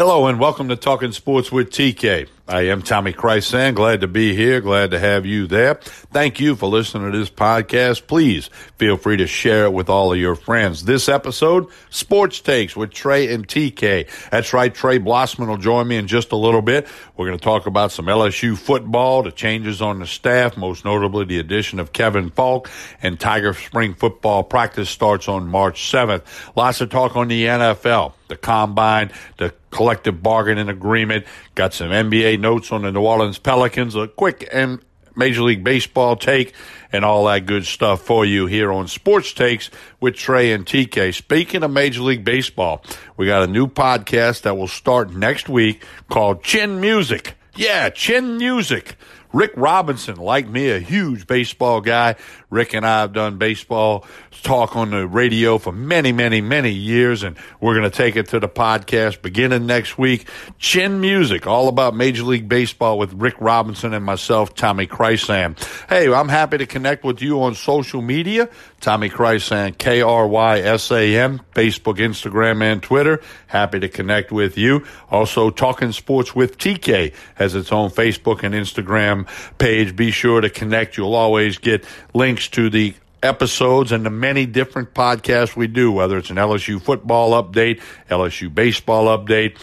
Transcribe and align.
Hello 0.00 0.28
and 0.28 0.40
welcome 0.40 0.70
to 0.70 0.76
Talking 0.76 1.12
Sports 1.12 1.52
with 1.52 1.68
TK. 1.68 2.26
I 2.48 2.62
am 2.62 2.80
Tommy 2.80 3.12
Krysan. 3.12 3.74
Glad 3.74 4.00
to 4.00 4.08
be 4.08 4.34
here. 4.34 4.62
Glad 4.62 4.92
to 4.92 4.98
have 4.98 5.26
you 5.26 5.46
there. 5.46 5.74
Thank 5.74 6.40
you 6.40 6.56
for 6.56 6.70
listening 6.70 7.12
to 7.12 7.18
this 7.18 7.28
podcast. 7.28 8.06
Please 8.06 8.48
feel 8.78 8.96
free 8.96 9.18
to 9.18 9.26
share 9.26 9.66
it 9.66 9.74
with 9.74 9.90
all 9.90 10.10
of 10.10 10.18
your 10.18 10.34
friends. 10.34 10.84
This 10.84 11.10
episode, 11.10 11.66
Sports 11.90 12.40
Takes 12.40 12.74
with 12.74 12.92
Trey 12.92 13.32
and 13.32 13.46
TK. 13.46 14.30
That's 14.30 14.54
right. 14.54 14.74
Trey 14.74 14.98
Blossman 14.98 15.48
will 15.48 15.58
join 15.58 15.86
me 15.86 15.98
in 15.98 16.06
just 16.06 16.32
a 16.32 16.36
little 16.36 16.62
bit. 16.62 16.88
We're 17.18 17.26
going 17.26 17.38
to 17.38 17.44
talk 17.44 17.66
about 17.66 17.92
some 17.92 18.06
LSU 18.06 18.56
football, 18.56 19.22
the 19.22 19.30
changes 19.30 19.82
on 19.82 19.98
the 19.98 20.06
staff, 20.06 20.56
most 20.56 20.82
notably 20.82 21.26
the 21.26 21.38
addition 21.40 21.78
of 21.78 21.92
Kevin 21.92 22.30
Faulk 22.30 22.70
and 23.02 23.20
Tiger 23.20 23.52
Spring 23.52 23.92
football 23.92 24.44
practice 24.44 24.88
starts 24.88 25.28
on 25.28 25.46
March 25.46 25.82
7th. 25.92 26.22
Lots 26.56 26.80
of 26.80 26.88
talk 26.88 27.16
on 27.16 27.28
the 27.28 27.44
NFL, 27.44 28.14
the 28.28 28.38
combine, 28.38 29.12
the 29.36 29.52
collective 29.70 30.22
bargaining 30.22 30.68
agreement, 30.68 31.26
got 31.54 31.72
some 31.72 31.90
NBA 31.90 32.40
notes 32.40 32.72
on 32.72 32.82
the 32.82 32.92
New 32.92 33.02
Orleans 33.02 33.38
Pelicans, 33.38 33.94
a 33.94 34.08
quick 34.08 34.48
and 34.52 34.80
Major 35.16 35.42
League 35.42 35.64
Baseball 35.64 36.16
take, 36.16 36.54
and 36.92 37.04
all 37.04 37.26
that 37.26 37.46
good 37.46 37.66
stuff 37.66 38.02
for 38.02 38.24
you 38.24 38.46
here 38.46 38.72
on 38.72 38.88
Sports 38.88 39.32
Takes 39.32 39.70
with 40.00 40.14
Trey 40.14 40.52
and 40.52 40.64
TK. 40.64 41.14
Speaking 41.14 41.62
of 41.62 41.70
Major 41.70 42.02
League 42.02 42.24
Baseball, 42.24 42.82
we 43.16 43.26
got 43.26 43.42
a 43.42 43.46
new 43.46 43.66
podcast 43.66 44.42
that 44.42 44.56
will 44.56 44.68
start 44.68 45.12
next 45.12 45.48
week 45.48 45.84
called 46.08 46.42
Chin 46.42 46.80
Music. 46.80 47.34
Yeah, 47.54 47.90
Chin 47.90 48.38
Music. 48.38 48.96
Rick 49.32 49.52
Robinson, 49.56 50.16
like 50.16 50.48
me, 50.48 50.70
a 50.70 50.80
huge 50.80 51.26
baseball 51.26 51.80
guy. 51.80 52.16
Rick 52.50 52.74
and 52.74 52.84
I 52.84 53.02
have 53.02 53.12
done 53.12 53.38
baseball 53.38 54.04
talk 54.42 54.74
on 54.74 54.90
the 54.90 55.06
radio 55.06 55.58
for 55.58 55.72
many, 55.72 56.12
many, 56.12 56.40
many 56.40 56.70
years, 56.70 57.22
and 57.22 57.36
we're 57.60 57.74
going 57.74 57.88
to 57.88 57.96
take 57.96 58.16
it 58.16 58.28
to 58.28 58.40
the 58.40 58.48
podcast 58.48 59.22
beginning 59.22 59.66
next 59.66 59.98
week. 59.98 60.26
Chin 60.58 61.00
Music, 61.00 61.46
all 61.46 61.68
about 61.68 61.94
Major 61.94 62.22
League 62.24 62.48
Baseball 62.48 62.98
with 62.98 63.12
Rick 63.12 63.34
Robinson 63.40 63.92
and 63.92 64.04
myself, 64.04 64.54
Tommy 64.54 64.86
Krysan. 64.86 65.58
Hey, 65.88 66.12
I'm 66.12 66.28
happy 66.28 66.58
to 66.58 66.66
connect 66.66 67.04
with 67.04 67.22
you 67.22 67.42
on 67.42 67.54
social 67.54 68.02
media. 68.02 68.48
Tommy 68.80 69.10
Krysan, 69.10 69.76
K 69.76 70.00
R 70.00 70.26
Y 70.26 70.58
S 70.60 70.90
A 70.90 71.16
M, 71.16 71.40
Facebook, 71.54 71.96
Instagram, 71.96 72.62
and 72.62 72.82
Twitter. 72.82 73.20
Happy 73.46 73.78
to 73.78 73.88
connect 73.88 74.32
with 74.32 74.56
you. 74.56 74.84
Also, 75.10 75.50
Talking 75.50 75.92
Sports 75.92 76.34
with 76.34 76.56
TK 76.56 77.12
has 77.34 77.54
its 77.54 77.72
own 77.72 77.90
Facebook 77.90 78.42
and 78.42 78.54
Instagram 78.54 79.19
page. 79.58 79.96
Be 79.96 80.10
sure 80.10 80.40
to 80.40 80.50
connect. 80.50 80.96
You'll 80.96 81.14
always 81.14 81.58
get 81.58 81.84
links 82.14 82.48
to 82.50 82.70
the 82.70 82.94
episodes 83.22 83.92
and 83.92 84.04
the 84.04 84.10
many 84.10 84.46
different 84.46 84.94
podcasts 84.94 85.54
we 85.54 85.66
do, 85.66 85.92
whether 85.92 86.18
it's 86.18 86.30
an 86.30 86.36
LSU 86.36 86.80
football 86.80 87.32
update, 87.42 87.80
LSU 88.08 88.52
baseball 88.52 89.06
update, 89.06 89.58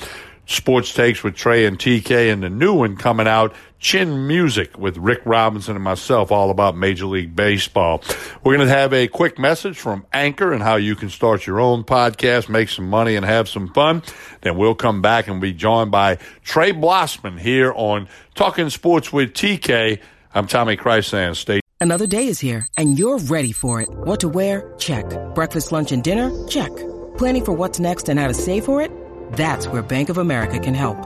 sports 0.46 0.94
takes 0.94 1.24
with 1.24 1.36
Trey 1.36 1.66
and 1.66 1.78
TK, 1.78 2.32
and 2.32 2.42
the 2.42 2.50
new 2.50 2.74
one 2.74 2.96
coming 2.96 3.28
out, 3.28 3.54
Chin 3.80 4.28
Music 4.28 4.78
with 4.78 4.98
Rick 4.98 5.22
Robinson 5.26 5.76
and 5.76 5.84
myself, 5.84 6.32
all 6.32 6.50
about 6.50 6.76
Major 6.76 7.06
League 7.06 7.36
Baseball. 7.36 8.02
We're 8.44 8.56
going 8.56 8.68
to 8.68 8.74
have 8.74 8.94
a 8.94 9.08
quick 9.08 9.38
message 9.38 9.78
from 9.78 10.06
Anchor 10.12 10.52
and 10.52 10.64
how 10.64 10.76
you 10.78 10.96
can 10.96 11.10
start 11.10 11.46
your 11.46 11.60
own 11.60 11.84
podcast, 11.84 12.50
make 12.50 12.70
some 12.70 12.90
money, 12.90 13.16
and 13.16 13.26
have 13.26 13.48
some 13.48 13.72
fun. 13.74 14.02
Then 14.42 14.58
we'll 14.58 14.76
come 14.76 15.02
back 15.02 15.28
and 15.28 15.40
be 15.40 15.54
joined 15.54 15.92
by 15.92 16.18
Trey 16.44 16.72
Blossman 16.72 17.40
here 17.40 17.72
on 17.76 18.08
Talking 18.34 18.70
Sports 18.70 19.14
with 19.14 19.34
TK. 19.34 20.00
I'm 20.34 20.48
Tommy 20.48 20.76
Krysan. 20.78 21.36
Stay 21.36 21.62
Another 21.80 22.08
day 22.08 22.28
is 22.28 22.40
here, 22.40 22.68
and 22.76 22.98
you're 22.98 23.20
ready 23.20 23.52
for 23.52 23.82
it. 23.82 23.90
What 23.90 24.20
to 24.22 24.30
wear? 24.30 24.74
Check. 24.80 25.06
Breakfast, 25.36 25.72
lunch, 25.72 25.92
and 25.92 26.04
dinner? 26.04 26.48
Check. 26.48 26.76
Planning 27.18 27.46
for 27.46 27.54
what's 27.54 27.80
next 27.80 28.10
and 28.10 28.20
how 28.20 28.28
to 28.28 28.34
save 28.34 28.66
for 28.66 28.82
it? 28.82 28.92
That's 29.34 29.68
where 29.68 29.84
Bank 29.84 30.10
of 30.10 30.18
America 30.18 30.60
can 30.60 30.74
help. 30.74 30.98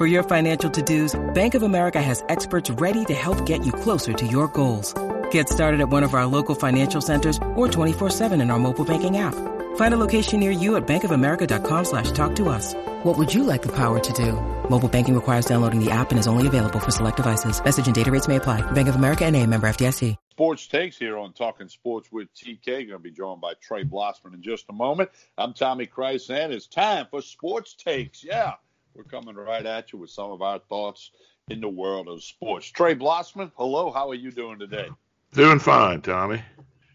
For 0.00 0.06
your 0.06 0.22
financial 0.22 0.70
to-dos, 0.70 1.14
Bank 1.34 1.54
of 1.54 1.62
America 1.62 2.00
has 2.00 2.24
experts 2.30 2.70
ready 2.70 3.04
to 3.04 3.12
help 3.12 3.44
get 3.44 3.66
you 3.66 3.70
closer 3.70 4.14
to 4.14 4.26
your 4.26 4.48
goals. 4.48 4.94
Get 5.30 5.50
started 5.50 5.82
at 5.82 5.90
one 5.90 6.02
of 6.02 6.14
our 6.14 6.24
local 6.24 6.54
financial 6.54 7.02
centers 7.02 7.36
or 7.54 7.68
24-7 7.68 8.40
in 8.40 8.50
our 8.50 8.58
mobile 8.58 8.86
banking 8.86 9.18
app. 9.18 9.34
Find 9.76 9.92
a 9.92 9.98
location 9.98 10.40
near 10.40 10.52
you 10.52 10.76
at 10.76 10.86
bankofamerica.com 10.86 11.84
slash 11.84 12.12
talk 12.12 12.34
to 12.36 12.48
us. 12.48 12.72
What 13.04 13.18
would 13.18 13.34
you 13.34 13.44
like 13.44 13.60
the 13.60 13.76
power 13.76 14.00
to 14.00 14.12
do? 14.14 14.40
Mobile 14.70 14.88
banking 14.88 15.14
requires 15.14 15.44
downloading 15.44 15.84
the 15.84 15.90
app 15.90 16.12
and 16.12 16.18
is 16.18 16.26
only 16.26 16.46
available 16.46 16.80
for 16.80 16.90
select 16.90 17.18
devices. 17.18 17.62
Message 17.62 17.84
and 17.84 17.94
data 17.94 18.10
rates 18.10 18.26
may 18.26 18.36
apply. 18.36 18.62
Bank 18.70 18.88
of 18.88 18.94
America 18.94 19.26
and 19.26 19.36
a 19.36 19.46
member 19.46 19.68
FDIC. 19.68 20.16
Sports 20.30 20.66
Takes 20.66 20.96
here 20.96 21.18
on 21.18 21.34
Talking 21.34 21.68
Sports 21.68 22.10
with 22.10 22.32
TK. 22.32 22.64
Going 22.64 22.88
to 22.88 22.98
be 22.98 23.10
joined 23.10 23.42
by 23.42 23.52
Trey 23.60 23.84
Blossman 23.84 24.32
in 24.32 24.40
just 24.40 24.64
a 24.70 24.72
moment. 24.72 25.10
I'm 25.36 25.52
Tommy 25.52 25.86
Krysan. 25.86 26.52
It's 26.52 26.66
time 26.66 27.06
for 27.10 27.20
Sports 27.20 27.74
Takes. 27.74 28.24
Yeah, 28.24 28.54
we're 28.94 29.04
coming 29.04 29.36
right 29.36 29.64
at 29.64 29.92
you 29.92 29.98
with 29.98 30.10
some 30.10 30.30
of 30.30 30.42
our 30.42 30.58
thoughts 30.58 31.10
in 31.48 31.60
the 31.60 31.68
world 31.68 32.08
of 32.08 32.22
sports. 32.22 32.66
Trey 32.66 32.94
Blossman, 32.94 33.50
hello. 33.56 33.90
How 33.90 34.10
are 34.10 34.14
you 34.14 34.30
doing 34.30 34.58
today? 34.58 34.88
Doing 35.32 35.58
fine, 35.58 36.00
Tommy. 36.02 36.42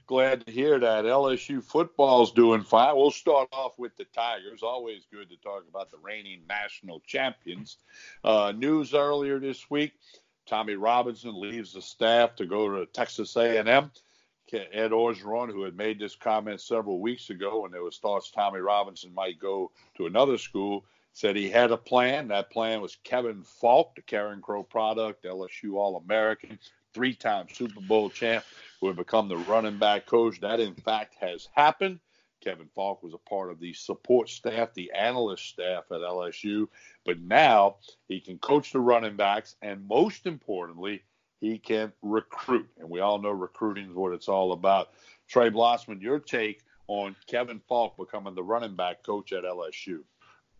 Glad 0.07 0.45
to 0.45 0.51
hear 0.51 0.79
that. 0.79 1.06
LSU 1.06 1.63
football's 1.63 2.31
doing 2.31 2.61
fine. 2.61 2.95
We'll 2.95 3.11
start 3.11 3.50
off 3.51 3.73
with 3.78 3.95
the 3.97 4.06
Tigers. 4.13 4.61
Always 4.61 5.07
good 5.11 5.29
to 5.29 5.38
talk 5.38 5.63
about 5.67 5.89
the 5.89 5.97
reigning 5.97 6.41
national 6.47 7.00
champions. 7.07 7.78
Uh, 8.23 8.53
news 8.56 8.94
earlier 8.94 9.39
this 9.39 9.69
week: 9.69 9.94
Tommie 10.45 10.75
Robinson 10.75 11.39
leaves 11.39 11.73
the 11.73 11.81
staff 11.81 12.35
to 12.35 12.45
go 12.45 12.69
to 12.69 12.85
Texas 12.85 13.35
A&M. 13.35 13.91
Ed 14.53 14.91
Orgeron, 14.91 15.51
who 15.51 15.63
had 15.63 15.75
made 15.75 16.00
this 16.00 16.16
comment 16.16 16.62
several 16.62 17.01
weeks 17.01 17.29
ago 17.29 17.62
when 17.62 17.72
there 17.72 17.83
was 17.83 17.97
thoughts 17.97 18.31
Tommie 18.31 18.59
Robinson 18.59 19.13
might 19.13 19.39
go 19.39 19.72
to 19.97 20.06
another 20.06 20.38
school, 20.38 20.85
said 21.16 21.38
he 21.38 21.50
had 21.50 21.72
a 21.72 21.78
plan. 21.78 22.28
That 22.28 22.52
plan 22.52 22.81
was 22.81 22.98
Kevin 23.06 23.42
Faulk, 23.42 23.96
the 23.96 24.02
Carencro 24.02 24.68
product, 24.68 25.24
LSU 25.24 25.76
All-American, 25.76 26.59
three-time 26.94 27.48
Super 27.53 27.80
Bowl 27.80 28.09
champ, 28.09 28.44
who 28.81 28.88
had 28.88 28.98
become 28.98 29.30
the 29.30 29.38
running 29.38 29.80
back 29.80 30.06
coach. 30.06 30.42
That, 30.42 30.59
in 30.59 30.75
fact, 30.75 31.16
has 31.22 31.48
happened. 31.54 32.02
Kevin 32.44 32.68
Faulk 32.75 33.02
was 33.02 33.14
a 33.14 33.30
part 33.30 33.50
of 33.50 33.62
the 33.62 33.72
support 33.72 34.28
staff, 34.28 34.74
the 34.74 34.92
analyst 34.92 35.46
staff 35.46 35.86
at 35.90 36.02
LSU, 36.02 36.68
but 37.06 37.22
now 37.22 37.78
he 38.09 38.20
can 38.20 38.38
coach 38.38 38.74
the 38.74 38.80
running 38.81 39.16
backs, 39.16 39.56
and 39.62 39.88
most 39.88 40.25
importantly, 40.25 41.02
he 41.40 41.58
can 41.58 41.94
recruit. 42.02 42.68
And 42.78 42.90
we 42.90 43.00
all 43.00 43.20
know 43.20 43.31
recruiting 43.31 43.90
is 43.90 43.96
what 43.96 44.12
it's 44.12 44.28
all 44.28 44.52
about. 44.52 44.90
Trey 45.30 45.50
Blossman, 45.50 46.02
your 46.02 46.20
take 46.20 46.62
on 46.88 47.16
Kevin 47.25 47.62
Faulk 47.70 47.96
becoming 47.96 48.36
the 48.36 48.44
running 48.44 48.75
back 48.75 49.02
coach 49.02 49.31
at 49.31 49.46
LSU? 49.46 50.02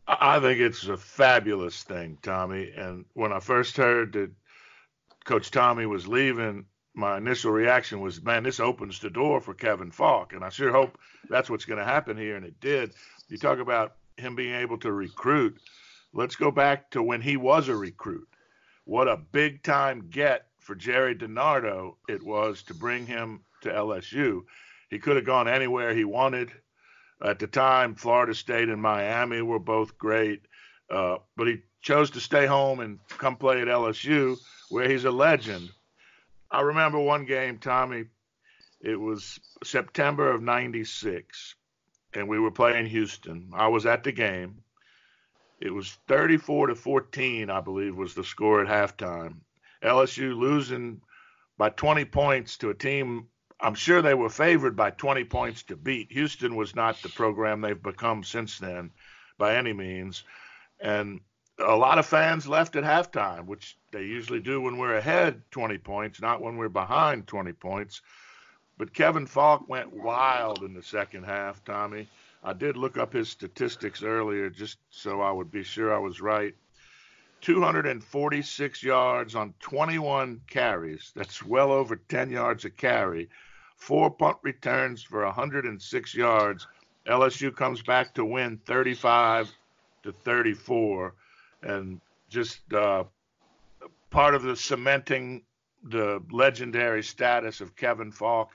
I 0.08 0.40
think 0.40 0.60
it's 0.60 0.88
a 0.88 0.98
fabulous 0.98 1.84
thing, 1.84 2.18
Tommy. 2.22 2.72
And 2.76 3.06
when 3.14 3.34
I 3.34 3.40
first 3.40 3.78
heard 3.78 4.14
that 4.14 4.32
Coach 5.24 5.50
Tommy 5.52 5.86
was 5.86 6.08
leaving, 6.08 6.66
my 6.94 7.18
initial 7.18 7.52
reaction 7.52 8.00
was, 8.02 8.22
man, 8.24 8.44
this 8.44 8.60
opens 8.60 9.00
the 9.00 9.10
door 9.10 9.42
for 9.42 9.54
Kevin 9.54 9.92
Faulk. 9.92 10.34
And 10.34 10.44
I 10.44 10.50
sure 10.50 10.72
hope 10.72 10.98
that's 11.30 11.50
what's 11.50 11.66
going 11.66 11.80
to 11.80 11.86
happen 11.86 12.18
here. 12.18 12.36
And 12.36 12.46
it 12.46 12.60
did. 12.60 12.94
You 13.30 13.38
talk 13.38 13.60
about 13.60 13.96
him 14.18 14.36
being 14.36 14.56
able 14.56 14.78
to 14.80 14.92
recruit. 14.92 15.60
Let's 16.14 16.36
go 16.36 16.52
back 16.52 16.92
to 16.92 17.04
when 17.04 17.22
he 17.22 17.36
was 17.36 17.68
a 17.68 17.76
recruit. 17.76 18.28
What 18.86 19.08
a 19.08 19.18
big 19.18 19.64
time 19.64 20.08
get 20.10 20.46
for 20.60 20.76
Gerry 20.76 21.16
DiNardo 21.16 21.96
it 22.08 22.24
was 22.24 22.64
to 22.64 22.74
bring 22.74 23.06
him 23.06 23.42
to 23.62 23.70
LSU. 23.70 24.44
He 24.90 25.00
could 25.00 25.16
have 25.16 25.26
gone 25.26 25.48
anywhere 25.48 25.94
he 25.94 26.06
wanted. 26.06 26.52
At 27.24 27.40
the 27.40 27.48
time, 27.48 27.96
Florida 27.96 28.36
State 28.36 28.70
and 28.70 28.82
Miami 28.82 29.42
were 29.42 29.60
both 29.60 29.98
great, 29.98 30.42
uh, 30.90 31.18
but 31.38 31.48
he 31.48 31.62
chose 31.82 32.12
to 32.12 32.20
stay 32.20 32.46
home 32.46 32.80
and 32.80 33.00
come 33.08 33.38
play 33.38 33.62
at 33.62 33.68
LSU, 33.68 34.38
where 34.70 34.90
he's 34.90 35.06
a 35.06 35.12
legend. 35.12 35.70
I 36.52 36.62
remember 36.62 37.00
one 37.00 37.26
game, 37.26 37.58
Tommy. 37.58 38.06
It 38.82 39.00
was 39.00 39.40
September 39.64 40.30
of 40.30 40.42
'96, 40.42 41.56
and 42.14 42.28
we 42.28 42.40
were 42.40 42.52
playing 42.52 42.88
Houston. 42.88 43.50
I 43.54 43.68
was 43.68 43.86
at 43.86 44.04
the 44.04 44.12
game. 44.12 44.64
It 45.62 45.74
was 45.74 45.98
34 46.08 46.68
to 46.68 46.76
14, 46.76 47.50
I 47.50 47.62
believe, 47.62 47.96
was 47.96 48.14
the 48.14 48.24
score 48.24 48.62
at 48.62 48.68
halftime. 48.68 49.38
LSU 49.82 50.36
losing 50.36 51.02
by 51.58 51.70
20 51.70 52.06
points 52.06 52.58
to 52.58 52.70
a 52.70 52.74
team. 52.74 53.28
I'm 53.60 53.76
sure 53.76 54.02
they 54.02 54.14
were 54.14 54.30
favored 54.30 54.76
by 54.76 54.92
20 54.92 55.24
points 55.26 55.64
to 55.64 55.76
beat. 55.76 56.12
Houston 56.12 56.56
was 56.56 56.76
not 56.76 57.02
the 57.02 57.10
program 57.10 57.62
they've 57.62 57.82
become 57.82 58.24
since 58.24 58.60
then, 58.60 58.92
by 59.38 59.56
any 59.56 59.74
means. 59.74 60.24
And 60.80 61.22
a 61.60 61.76
lot 61.76 61.98
of 61.98 62.06
fans 62.06 62.48
left 62.48 62.76
at 62.76 62.84
halftime, 62.84 63.46
which 63.46 63.78
they 63.92 64.04
usually 64.04 64.42
do 64.42 64.60
when 64.62 64.78
we're 64.78 64.98
ahead 64.98 65.42
20 65.52 65.78
points, 65.78 66.22
not 66.22 66.42
when 66.42 66.58
we're 66.58 66.70
behind 66.70 67.28
20 67.28 67.54
points. 67.54 68.02
But 68.78 68.94
Kevin 68.94 69.26
Faulk 69.26 69.70
went 69.70 69.94
wild 69.94 70.64
in 70.64 70.74
the 70.74 70.84
second 70.84 71.24
half, 71.24 71.64
Tommy. 71.64 72.10
I 72.44 72.54
did 72.54 72.76
look 72.76 72.98
up 72.98 73.14
his 73.14 73.30
statistics 73.30 74.04
earlier 74.04 74.50
just 74.50 74.78
so 74.90 75.22
I 75.22 75.32
would 75.32 75.50
be 75.50 75.64
sure 75.64 75.96
I 75.96 76.00
was 76.00 76.20
right. 76.20 76.56
246 77.46 78.82
yards 78.82 79.36
on 79.36 79.54
21 79.60 80.42
carries. 80.50 81.12
That's 81.16 81.46
well 81.46 81.72
over 81.72 81.96
10 81.96 82.32
yards 82.32 82.66
a 82.66 82.72
carry. 82.72 83.30
Four 83.76 84.10
punt 84.10 84.38
returns 84.42 85.04
for 85.04 85.24
106 85.24 86.16
yards. 86.16 86.66
LSU 87.06 87.56
comes 87.56 87.84
back 87.84 88.16
to 88.16 88.26
win 88.26 88.60
35 88.66 89.52
to 90.02 90.12
34, 90.12 91.14
and 91.62 92.02
just 92.30 92.62
uh, 92.74 93.04
part 94.10 94.34
of 94.34 94.42
the 94.42 94.56
cementing 94.56 95.44
the 95.84 96.24
legendary 96.32 97.04
status 97.04 97.62
of 97.62 97.76
Kevin 97.76 98.12
Faulk 98.12 98.50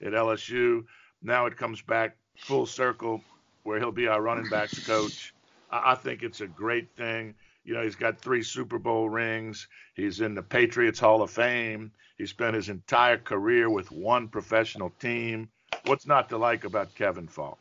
at 0.00 0.12
LSU. 0.12 0.84
Now 1.20 1.46
it 1.46 1.56
comes 1.56 1.82
back 1.82 2.16
full 2.36 2.66
circle 2.66 3.24
where 3.64 3.80
he'll 3.80 3.90
be 3.90 4.06
our 4.06 4.22
running 4.22 4.48
backs 4.48 4.86
coach. 4.86 5.34
I 5.68 5.96
think 5.96 6.22
it's 6.22 6.42
a 6.42 6.46
great 6.46 6.88
thing. 6.96 7.34
You 7.66 7.74
know, 7.74 7.82
he's 7.82 7.96
got 7.96 8.20
three 8.20 8.44
Super 8.44 8.78
Bowl 8.78 9.10
rings. 9.10 9.66
He's 9.94 10.20
in 10.20 10.36
the 10.36 10.42
Patriots 10.42 11.00
Hall 11.00 11.20
of 11.20 11.32
Fame. 11.32 11.90
He 12.16 12.24
spent 12.24 12.54
his 12.54 12.68
entire 12.68 13.18
career 13.18 13.68
with 13.68 13.90
one 13.90 14.28
professional 14.28 14.90
team. 15.00 15.48
What's 15.84 16.06
not 16.06 16.28
to 16.28 16.38
like 16.38 16.62
about 16.62 16.94
Kevin 16.94 17.26
Faulk? 17.26 17.58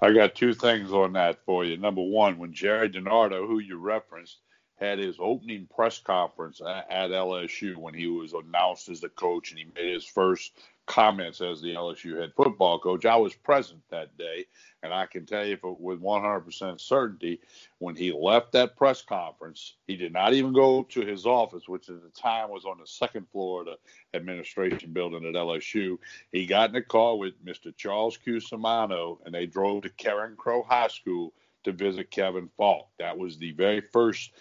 I 0.00 0.12
got 0.14 0.34
two 0.34 0.54
things 0.54 0.90
on 0.90 1.12
that 1.12 1.44
for 1.44 1.66
you. 1.66 1.76
Number 1.76 2.02
one, 2.02 2.38
when 2.38 2.54
Gerry 2.54 2.88
DiNardo, 2.88 3.46
who 3.46 3.58
you 3.58 3.76
referenced, 3.76 4.38
had 4.76 4.98
his 4.98 5.16
opening 5.20 5.68
press 5.72 5.98
conference 5.98 6.60
at 6.60 7.10
LSU 7.10 7.76
when 7.76 7.92
he 7.92 8.06
was 8.06 8.32
announced 8.32 8.88
as 8.88 9.02
the 9.02 9.10
coach 9.10 9.50
and 9.50 9.58
he 9.58 9.66
made 9.76 9.92
his 9.92 10.06
first 10.06 10.58
comments 10.86 11.40
as 11.40 11.60
the 11.60 11.74
LSU 11.74 12.18
head 12.18 12.32
football 12.36 12.78
coach. 12.78 13.06
I 13.06 13.16
was 13.16 13.34
present 13.34 13.80
that 13.90 14.16
day, 14.18 14.46
and 14.82 14.92
I 14.92 15.06
can 15.06 15.24
tell 15.24 15.46
you 15.46 15.58
with 15.78 16.00
100% 16.00 16.80
certainty, 16.80 17.40
when 17.78 17.94
he 17.94 18.12
left 18.12 18.52
that 18.52 18.76
press 18.76 19.02
conference, 19.02 19.76
he 19.86 19.96
did 19.96 20.12
not 20.12 20.32
even 20.32 20.52
go 20.52 20.82
to 20.82 21.00
his 21.02 21.24
office, 21.24 21.68
which 21.68 21.88
at 21.88 22.02
the 22.02 22.10
time 22.10 22.50
was 22.50 22.64
on 22.64 22.78
the 22.78 22.86
second 22.86 23.28
floor 23.30 23.60
of 23.60 23.66
the 23.66 23.78
administration 24.16 24.92
building 24.92 25.24
at 25.24 25.34
LSU. 25.34 25.98
He 26.32 26.46
got 26.46 26.70
in 26.70 26.76
a 26.76 26.82
car 26.82 27.16
with 27.16 27.44
Mr. 27.44 27.74
Charles 27.76 28.16
Q. 28.16 28.36
Cusimano, 28.36 29.18
and 29.24 29.34
they 29.34 29.46
drove 29.46 29.82
to 29.82 29.90
Carencro 29.90 30.64
High 30.66 30.88
School 30.88 31.32
to 31.64 31.72
visit 31.72 32.10
Kevin 32.10 32.48
Faulk. 32.56 32.88
That 32.98 33.16
was 33.16 33.38
the 33.38 33.52
very 33.52 33.80
first 33.80 34.32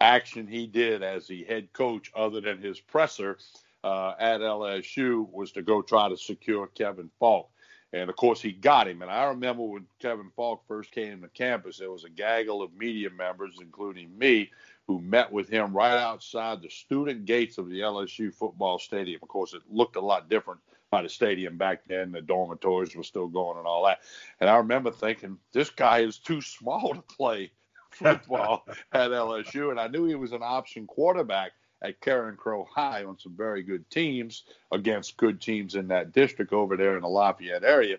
action 0.00 0.46
he 0.46 0.66
did 0.66 1.02
as 1.02 1.26
the 1.26 1.44
head 1.44 1.72
coach, 1.72 2.12
other 2.14 2.40
than 2.40 2.60
his 2.60 2.80
presser 2.80 3.38
uh, 3.86 4.14
at 4.18 4.40
LSU, 4.40 5.30
was 5.30 5.52
to 5.52 5.62
go 5.62 5.80
try 5.80 6.08
to 6.08 6.16
secure 6.16 6.66
Kevin 6.66 7.08
Faulk. 7.20 7.48
And 7.92 8.10
of 8.10 8.16
course, 8.16 8.42
he 8.42 8.50
got 8.50 8.88
him. 8.88 9.00
And 9.00 9.10
I 9.10 9.26
remember 9.26 9.62
when 9.62 9.86
Kevin 10.00 10.32
Faulk 10.34 10.64
first 10.66 10.90
came 10.90 11.22
to 11.22 11.28
campus, 11.28 11.78
there 11.78 11.92
was 11.92 12.02
a 12.02 12.10
gaggle 12.10 12.62
of 12.62 12.74
media 12.74 13.10
members, 13.10 13.58
including 13.60 14.18
me, 14.18 14.50
who 14.88 15.00
met 15.00 15.30
with 15.30 15.48
him 15.48 15.72
right 15.72 15.96
outside 15.96 16.62
the 16.62 16.68
student 16.68 17.26
gates 17.26 17.58
of 17.58 17.70
the 17.70 17.80
LSU 17.80 18.34
football 18.34 18.80
stadium. 18.80 19.20
Of 19.22 19.28
course, 19.28 19.54
it 19.54 19.62
looked 19.70 19.94
a 19.94 20.00
lot 20.00 20.28
different 20.28 20.58
by 20.90 21.02
the 21.02 21.08
stadium 21.08 21.56
back 21.56 21.84
then. 21.86 22.10
The 22.10 22.22
dormitories 22.22 22.96
were 22.96 23.04
still 23.04 23.28
going 23.28 23.56
and 23.56 23.68
all 23.68 23.84
that. 23.84 24.00
And 24.40 24.50
I 24.50 24.56
remember 24.56 24.90
thinking, 24.90 25.38
this 25.52 25.70
guy 25.70 26.00
is 26.00 26.18
too 26.18 26.40
small 26.40 26.92
to 26.92 27.02
play 27.02 27.52
football 27.90 28.66
at 28.92 29.12
LSU. 29.12 29.70
And 29.70 29.78
I 29.78 29.86
knew 29.86 30.06
he 30.06 30.16
was 30.16 30.32
an 30.32 30.42
option 30.42 30.88
quarterback 30.88 31.52
at 31.82 32.00
Carencro 32.00 32.66
High 32.66 33.04
on 33.04 33.18
some 33.18 33.36
very 33.36 33.62
good 33.62 33.88
teams 33.90 34.44
against 34.72 35.16
good 35.16 35.40
teams 35.40 35.74
in 35.74 35.88
that 35.88 36.12
district 36.12 36.52
over 36.52 36.76
there 36.76 36.96
in 36.96 37.02
the 37.02 37.08
Lafayette 37.08 37.64
area. 37.64 37.98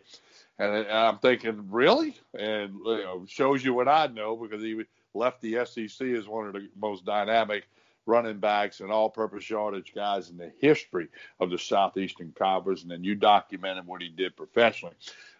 And, 0.59 0.87
I'm 0.87 1.19
thinking, 1.19 1.67
really? 1.69 2.15
And 2.37 2.79
you 2.85 2.97
know, 3.03 3.25
shows 3.27 3.63
you 3.63 3.73
what 3.73 3.87
I 3.87 4.07
know 4.07 4.35
because 4.35 4.63
he 4.63 4.81
left 5.13 5.41
the 5.41 5.65
SEC 5.65 6.07
as 6.07 6.27
one 6.27 6.47
of 6.47 6.53
the 6.53 6.67
most 6.75 7.05
dynamic 7.05 7.67
running 8.07 8.39
backs 8.39 8.79
and 8.79 8.89
all-purpose 8.89 9.49
yardage 9.49 9.93
guys 9.93 10.29
in 10.29 10.37
the 10.37 10.51
history 10.59 11.09
of 11.39 11.49
the 11.49 11.59
Southeastern 11.59 12.33
Conference. 12.37 12.81
And 12.81 12.89
then 12.89 13.03
you 13.03 13.15
documented 13.15 13.85
what 13.85 14.01
he 14.01 14.09
did 14.09 14.35
professionally. 14.35 14.95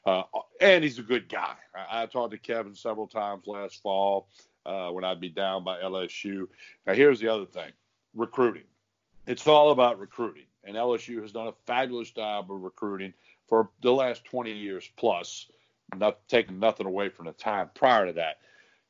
Uh, 0.06 0.24
and 0.62 0.84
he's 0.84 1.00
a 1.00 1.04
good 1.04 1.30
guy. 1.30 1.56
I, 1.74 2.04
I, 2.04 2.06
talked 2.06 2.32
to 2.32 2.38
Kevin 2.38 2.76
several 2.76 3.08
times 3.08 3.48
last 3.48 3.82
fall 3.82 4.28
uh, 4.66 4.90
when 4.90 5.04
I'd 5.04 5.22
be 5.22 5.30
down 5.30 5.64
by 5.64 5.80
LSU. 5.80 6.48
Now, 6.86 6.94
here's 6.94 7.20
the 7.20 7.30
other 7.30 7.46
thing 7.46 7.72
recruiting. 8.18 8.64
It's 9.26 9.48
all 9.48 9.72
about 9.72 10.00
recruiting. 10.00 10.44
And 10.64 10.76
LSU 10.76 11.22
has 11.22 11.32
done 11.32 11.48
a 11.48 11.54
fabulous 11.66 12.12
job 12.12 12.52
of 12.52 12.62
recruiting 12.62 13.14
for 13.48 13.70
the 13.82 13.92
last 13.92 14.26
20 14.26 14.52
years 14.52 14.90
plus, 14.98 15.48
not 15.96 16.28
taking 16.28 16.60
nothing 16.60 16.88
away 16.88 17.10
from 17.10 17.28
the 17.28 17.32
time 17.32 17.70
prior 17.74 18.08
to 18.08 18.14
that. 18.14 18.40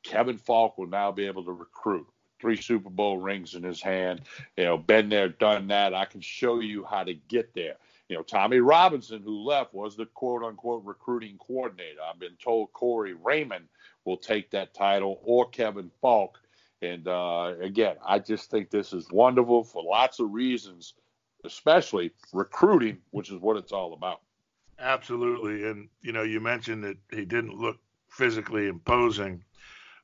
Kevin 0.02 0.38
Faulk 0.38 0.78
will 0.78 0.88
now 0.88 1.12
be 1.12 1.26
able 1.26 1.44
to 1.44 1.52
recruit. 1.52 2.06
Three 2.40 2.56
Super 2.56 2.90
Bowl 2.90 3.18
rings 3.18 3.54
in 3.54 3.62
his 3.62 3.82
hand. 3.82 4.22
You 4.56 4.64
know, 4.64 4.78
been 4.78 5.08
there, 5.08 5.28
done 5.28 5.68
that. 5.68 5.94
I 5.94 6.04
can 6.04 6.20
show 6.20 6.60
you 6.60 6.84
how 6.84 7.04
to 7.04 7.14
get 7.14 7.52
there. 7.54 7.76
You 8.08 8.16
know, 8.16 8.22
Tommie 8.22 8.60
Robinson, 8.60 9.22
who 9.22 9.42
left, 9.42 9.74
was 9.74 9.96
the 9.96 10.06
quote 10.06 10.42
unquote 10.42 10.84
recruiting 10.84 11.36
coordinator. 11.38 11.98
I've 12.08 12.20
been 12.20 12.36
told 12.42 12.72
Corey 12.72 13.14
Raymond 13.14 13.66
will 14.04 14.16
take 14.16 14.50
that 14.50 14.72
title 14.72 15.20
or 15.24 15.48
Kevin 15.50 15.90
Faulk. 16.00 16.40
And 16.82 17.08
uh, 17.08 17.54
again, 17.60 17.96
I 18.06 18.18
just 18.18 18.50
think 18.50 18.70
this 18.70 18.92
is 18.92 19.10
wonderful 19.10 19.64
for 19.64 19.82
lots 19.82 20.20
of 20.20 20.30
reasons, 20.30 20.94
especially 21.44 22.12
recruiting, 22.32 22.98
which 23.10 23.30
is 23.30 23.40
what 23.40 23.56
it's 23.56 23.72
all 23.72 23.92
about. 23.94 24.20
Absolutely. 24.78 25.68
And, 25.68 25.88
you 26.02 26.12
know, 26.12 26.22
you 26.22 26.40
mentioned 26.40 26.84
that 26.84 26.96
he 27.10 27.24
didn't 27.24 27.54
look 27.54 27.78
physically 28.08 28.68
imposing. 28.68 29.42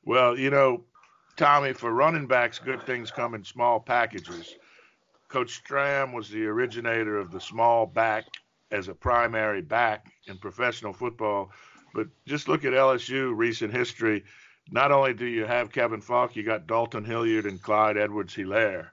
Well, 0.03 0.37
you 0.37 0.49
know, 0.49 0.83
Tommy, 1.37 1.73
for 1.73 1.91
running 1.91 2.27
backs, 2.27 2.59
good 2.59 2.83
things 2.85 3.09
come 3.09 3.33
in 3.35 3.43
small 3.43 3.79
packages. 3.79 4.55
Coach 5.29 5.63
Stram 5.63 6.13
was 6.13 6.29
the 6.29 6.45
originator 6.45 7.17
of 7.17 7.31
the 7.31 7.41
small 7.41 7.85
back 7.85 8.25
as 8.71 8.87
a 8.87 8.93
primary 8.93 9.61
back 9.61 10.11
in 10.27 10.37
professional 10.37 10.93
football. 10.93 11.51
But 11.93 12.07
just 12.25 12.47
look 12.47 12.65
at 12.65 12.73
LSU 12.73 13.35
recent 13.35 13.73
history. 13.73 14.23
Not 14.71 14.91
only 14.91 15.13
do 15.13 15.25
you 15.25 15.45
have 15.45 15.71
Kevin 15.71 16.01
Faulk, 16.01 16.35
you 16.35 16.43
got 16.43 16.67
Dalton 16.67 17.05
Hilliard 17.05 17.45
and 17.45 17.61
Clyde 17.61 17.97
Edwards 17.97 18.35
Helaire. 18.35 18.87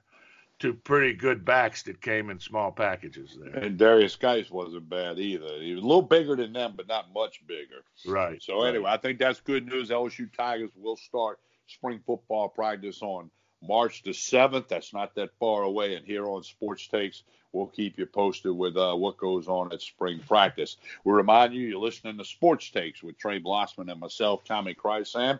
Two 0.59 0.73
pretty 0.73 1.13
good 1.13 1.43
backs 1.43 1.83
that 1.83 2.01
came 2.01 2.29
in 2.29 2.39
small 2.39 2.71
packages 2.71 3.37
there. 3.41 3.55
And 3.55 3.77
Derrius 3.77 4.17
Guice 4.17 4.49
wasn't 4.49 4.87
bad 4.87 5.19
either. 5.19 5.59
He 5.59 5.73
was 5.73 5.83
a 5.83 5.87
little 5.87 6.03
bigger 6.03 6.35
than 6.35 6.53
them, 6.53 6.73
but 6.77 6.87
not 6.87 7.13
much 7.13 7.45
bigger. 7.47 7.83
Right. 8.05 8.41
So 8.41 8.63
anyway, 8.63 8.89
I 8.89 8.97
think 8.97 9.19
that's 9.19 9.41
good 9.41 9.67
news. 9.67 9.89
LSU 9.89 10.31
Tigers 10.31 10.71
will 10.75 10.95
start– 10.95 11.39
spring 11.67 11.99
football 12.05 12.49
practice 12.49 13.01
on 13.01 13.29
March 13.67 14.03
the 14.03 14.11
7th. 14.11 14.67
That's 14.67 14.93
not 14.93 15.15
that 15.15 15.31
far 15.39 15.63
away. 15.63 15.95
And 15.95 16.05
here 16.05 16.25
on 16.25 16.43
Sports 16.43 16.87
Takes, 16.87 17.23
we'll 17.51 17.67
keep 17.67 17.97
you 17.97 18.05
posted 18.05 18.51
with 18.51 18.77
uh, 18.77 18.93
what 18.93 19.17
goes 19.17 19.47
on 19.47 19.71
at 19.73 19.81
spring 19.81 20.19
practice. 20.27 20.77
We 21.03 21.13
remind 21.13 21.53
you, 21.53 21.67
you're 21.67 21.79
listening 21.79 22.17
to 22.17 22.25
Sports 22.25 22.69
Takes 22.71 23.03
with 23.03 23.17
Trey 23.17 23.39
Blossman 23.39 23.91
and 23.91 23.99
myself, 23.99 24.43
Tommy 24.43 24.73
Krysan. 24.73 25.39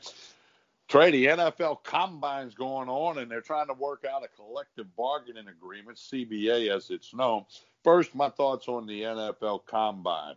Trey, 0.88 1.12
the 1.12 1.26
NFL 1.26 1.84
Combine's 1.84 2.56
going 2.56 2.90
on, 2.90 3.18
and 3.18 3.32
they're 3.32 3.42
trying 3.42 3.68
to 3.68 3.74
work 3.74 4.06
out 4.06 4.24
a 4.24 4.28
collective 4.28 4.94
bargaining 4.96 5.48
agreement, 5.48 5.98
CBA 5.98 6.76
as 6.76 6.90
it's 6.90 7.14
known. 7.14 7.46
First, 7.84 8.14
my 8.14 8.30
thoughts 8.30 8.68
on 8.68 8.86
the 8.86 9.02
NFL 9.02 9.66
Combine. 9.66 10.36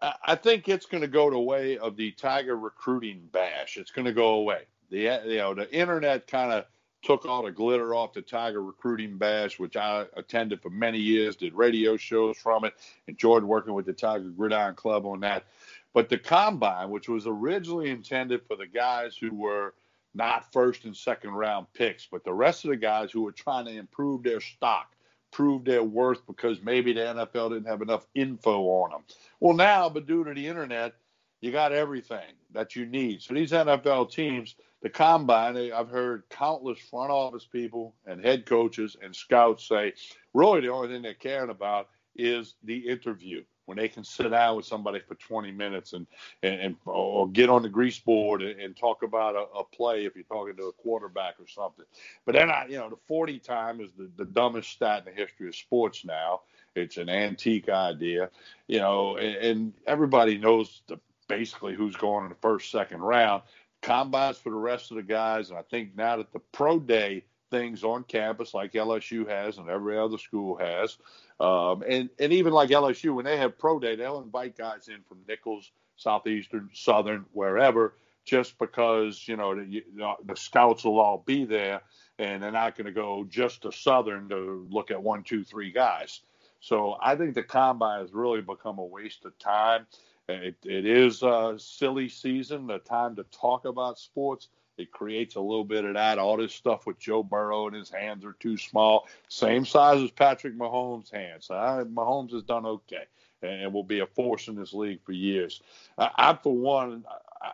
I 0.00 0.34
think 0.34 0.68
it's 0.68 0.86
going 0.86 1.02
to 1.02 1.08
go 1.08 1.30
the 1.30 1.38
way 1.38 1.78
of 1.78 1.96
the 1.96 2.10
Tiger 2.12 2.56
recruiting 2.56 3.28
bash. 3.30 3.76
It's 3.76 3.92
going 3.92 4.06
to 4.06 4.12
go 4.12 4.30
away 4.34 4.62
the 4.92 5.20
you 5.26 5.38
know 5.38 5.54
the 5.54 5.74
internet 5.74 6.28
kind 6.28 6.52
of 6.52 6.66
took 7.02 7.26
all 7.26 7.42
the 7.42 7.50
glitter 7.50 7.94
off 7.94 8.12
the 8.12 8.22
Tiger 8.22 8.62
recruiting 8.62 9.18
bash, 9.18 9.58
which 9.58 9.76
I 9.76 10.06
attended 10.16 10.62
for 10.62 10.70
many 10.70 10.98
years, 10.98 11.36
did 11.36 11.52
radio 11.52 11.96
shows 11.96 12.36
from 12.36 12.64
it, 12.64 12.74
enjoyed 13.08 13.42
working 13.42 13.74
with 13.74 13.86
the 13.86 13.92
Tiger 13.92 14.30
Gridiron 14.30 14.74
Club 14.74 15.04
on 15.04 15.20
that. 15.20 15.44
But 15.92 16.08
the 16.08 16.18
combine, 16.18 16.90
which 16.90 17.08
was 17.08 17.26
originally 17.26 17.90
intended 17.90 18.46
for 18.46 18.56
the 18.56 18.66
guys 18.66 19.16
who 19.16 19.34
were 19.34 19.74
not 20.14 20.52
first 20.52 20.84
and 20.84 20.96
second 20.96 21.30
round 21.30 21.66
picks, 21.74 22.06
but 22.06 22.24
the 22.24 22.32
rest 22.32 22.64
of 22.64 22.70
the 22.70 22.76
guys 22.76 23.10
who 23.10 23.22
were 23.22 23.32
trying 23.32 23.64
to 23.66 23.76
improve 23.76 24.22
their 24.22 24.40
stock, 24.40 24.94
prove 25.30 25.64
their 25.64 25.82
worth 25.82 26.26
because 26.26 26.62
maybe 26.62 26.92
the 26.92 27.00
NFL 27.00 27.50
didn't 27.50 27.68
have 27.68 27.82
enough 27.82 28.06
info 28.14 28.62
on 28.62 28.90
them. 28.90 29.02
Well, 29.40 29.54
now, 29.54 29.88
but 29.88 30.06
due 30.06 30.24
to 30.24 30.34
the 30.34 30.46
internet, 30.46 30.94
you 31.42 31.52
got 31.52 31.72
everything 31.72 32.32
that 32.52 32.74
you 32.74 32.86
need. 32.86 33.20
So 33.20 33.34
these 33.34 33.52
NFL 33.52 34.10
teams 34.10 34.56
the 34.82 34.90
combine, 34.90 35.56
I've 35.72 35.88
heard 35.88 36.24
countless 36.28 36.78
front 36.78 37.10
office 37.10 37.46
people 37.46 37.94
and 38.04 38.24
head 38.24 38.46
coaches 38.46 38.96
and 39.00 39.14
scouts 39.14 39.68
say, 39.68 39.92
really 40.34 40.60
the 40.60 40.72
only 40.72 40.88
thing 40.88 41.02
they're 41.02 41.14
caring 41.14 41.50
about 41.50 41.88
is 42.16 42.54
the 42.64 42.88
interview 42.88 43.44
when 43.66 43.78
they 43.78 43.88
can 43.88 44.02
sit 44.02 44.28
down 44.30 44.56
with 44.56 44.66
somebody 44.66 44.98
for 44.98 45.14
20 45.14 45.52
minutes 45.52 45.92
and 45.92 46.06
and, 46.42 46.60
and 46.60 46.76
or 46.84 47.28
get 47.28 47.48
on 47.48 47.62
the 47.62 47.68
grease 47.68 48.00
board 48.00 48.42
and, 48.42 48.60
and 48.60 48.76
talk 48.76 49.04
about 49.04 49.36
a, 49.36 49.58
a, 49.58 49.64
play 49.64 50.04
if 50.04 50.16
you're 50.16 50.24
talking 50.24 50.56
to 50.56 50.64
a 50.64 50.72
quarterback 50.72 51.34
or 51.38 51.46
something. 51.46 51.84
But 52.26 52.34
then 52.34 52.50
I, 52.50 52.66
you 52.68 52.76
know, 52.76 52.90
the 52.90 52.98
40 53.06 53.38
time 53.38 53.80
is 53.80 53.92
the, 53.96 54.10
the 54.16 54.24
dumbest 54.24 54.70
stat 54.70 55.04
in 55.06 55.14
the 55.14 55.20
history 55.20 55.46
of 55.46 55.54
sports 55.54 56.04
now. 56.04 56.40
It's 56.74 56.96
an 56.96 57.08
antique 57.08 57.68
idea, 57.68 58.30
you 58.66 58.80
know, 58.80 59.16
and, 59.16 59.36
and 59.36 59.72
everybody 59.86 60.38
knows 60.38 60.82
the 60.88 60.98
basically 61.28 61.74
who's 61.74 61.96
going 61.96 62.24
in 62.24 62.30
the 62.30 62.36
first, 62.36 62.70
second 62.70 63.00
round 63.00 63.42
combines 63.82 64.38
for 64.38 64.50
the 64.50 64.56
rest 64.56 64.90
of 64.90 64.96
the 64.96 65.02
guys. 65.02 65.50
And 65.50 65.58
I 65.58 65.62
think 65.62 65.96
now 65.96 66.16
that 66.16 66.32
the 66.32 66.38
pro 66.38 66.78
day 66.78 67.24
things 67.50 67.84
on 67.84 68.04
campus, 68.04 68.54
like 68.54 68.72
LSU 68.72 69.28
has 69.28 69.58
and 69.58 69.68
every 69.68 69.98
other 69.98 70.18
school 70.18 70.56
has, 70.56 70.96
um, 71.40 71.82
and 71.86 72.08
and 72.18 72.32
even 72.32 72.52
like 72.52 72.70
LSU, 72.70 73.14
when 73.14 73.24
they 73.24 73.36
have 73.36 73.58
pro 73.58 73.78
day, 73.78 73.96
they'll 73.96 74.22
invite 74.22 74.56
guys 74.56 74.88
in 74.88 75.02
from 75.08 75.18
Nicholls, 75.28 75.72
Southeastern, 75.96 76.70
Southern, 76.72 77.26
wherever 77.32 77.94
just 78.24 78.56
because 78.58 79.26
you 79.26 79.36
know 79.36 79.54
the, 79.54 79.82
the 80.24 80.36
scouts 80.36 80.84
will 80.84 81.00
all 81.00 81.22
be 81.26 81.44
there 81.44 81.82
and 82.18 82.42
they're 82.42 82.52
not 82.52 82.76
going 82.76 82.86
to 82.86 82.92
go 82.92 83.24
just 83.28 83.62
to 83.62 83.72
Southern 83.72 84.28
to 84.28 84.66
look 84.70 84.90
at 84.90 85.02
one, 85.02 85.22
two, 85.22 85.42
three 85.42 85.72
guys. 85.72 86.20
So 86.60 86.96
I 87.02 87.16
think 87.16 87.34
the 87.34 87.42
combine 87.42 88.00
has 88.00 88.12
really 88.12 88.40
become 88.40 88.78
a 88.78 88.84
waste 88.84 89.24
of 89.24 89.36
time. 89.38 89.86
It, 90.28 90.56
it 90.64 90.86
is 90.86 91.22
a 91.22 91.54
silly 91.58 92.08
season, 92.08 92.70
a 92.70 92.78
time 92.78 93.16
to 93.16 93.24
talk 93.24 93.64
about 93.64 93.98
sports. 93.98 94.48
It 94.78 94.90
creates 94.90 95.34
a 95.34 95.40
little 95.40 95.64
bit 95.64 95.84
of 95.84 95.94
that. 95.94 96.18
All 96.18 96.36
this 96.36 96.54
stuff 96.54 96.86
with 96.86 96.98
Joe 96.98 97.22
Burrow 97.22 97.66
and 97.66 97.76
his 97.76 97.90
hands 97.90 98.24
are 98.24 98.36
too 98.40 98.56
small, 98.56 99.08
same 99.28 99.66
size 99.66 100.02
as 100.02 100.10
Patrick 100.10 100.56
Mahomes' 100.56 101.10
hands. 101.10 101.50
Uh, 101.50 101.84
Mahomes 101.84 102.32
has 102.32 102.42
done 102.42 102.64
okay 102.64 103.04
and 103.42 103.72
will 103.72 103.84
be 103.84 104.00
a 104.00 104.06
force 104.06 104.48
in 104.48 104.54
this 104.54 104.72
league 104.72 105.02
for 105.02 105.12
years. 105.12 105.60
I, 105.98 106.10
I 106.16 106.34
for 106.34 106.56
one, 106.56 107.04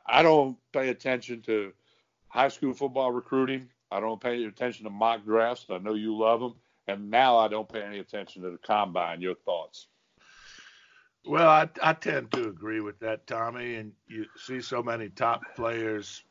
I 0.06 0.22
don't 0.22 0.56
pay 0.72 0.90
attention 0.90 1.42
to 1.42 1.72
high 2.28 2.48
school 2.48 2.74
football 2.74 3.10
recruiting. 3.10 3.68
I 3.90 4.00
don't 4.00 4.20
pay 4.20 4.44
attention 4.44 4.84
to 4.84 4.90
mock 4.90 5.24
drafts. 5.24 5.66
I 5.70 5.78
know 5.78 5.94
you 5.94 6.16
love 6.16 6.40
them. 6.40 6.54
And 6.86 7.10
now 7.10 7.36
I 7.36 7.48
don't 7.48 7.68
pay 7.68 7.82
any 7.82 7.98
attention 7.98 8.42
to 8.42 8.50
the 8.50 8.58
combine. 8.58 9.20
Your 9.20 9.34
thoughts? 9.34 9.88
Well, 11.26 11.48
I, 11.48 11.68
I 11.82 11.92
tend 11.92 12.32
to 12.32 12.48
agree 12.48 12.80
with 12.80 12.98
that, 13.00 13.26
Tommy. 13.26 13.76
And 13.76 13.92
you 14.06 14.26
see 14.36 14.60
so 14.60 14.82
many 14.82 15.08
top 15.10 15.42
players, 15.56 16.22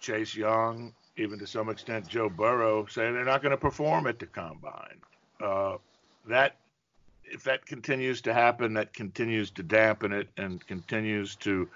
Chase 0.00 0.34
Young, 0.34 0.94
even 1.16 1.38
to 1.38 1.46
some 1.46 1.68
extent 1.68 2.08
Joe 2.08 2.28
Burrow, 2.28 2.86
saying 2.86 3.14
they're 3.14 3.24
not 3.24 3.42
going 3.42 3.50
to 3.50 3.56
perform 3.56 4.06
at 4.06 4.18
the 4.18 4.26
combine. 4.26 5.00
Uh, 5.42 5.76
that 6.28 6.56
if 7.24 7.42
that 7.44 7.66
continues 7.66 8.20
to 8.22 8.32
happen, 8.32 8.74
that 8.74 8.92
continues 8.92 9.50
to 9.50 9.62
dampen 9.62 10.12
it 10.12 10.28
and 10.36 10.64
continues 10.66 11.34
to 11.36 11.68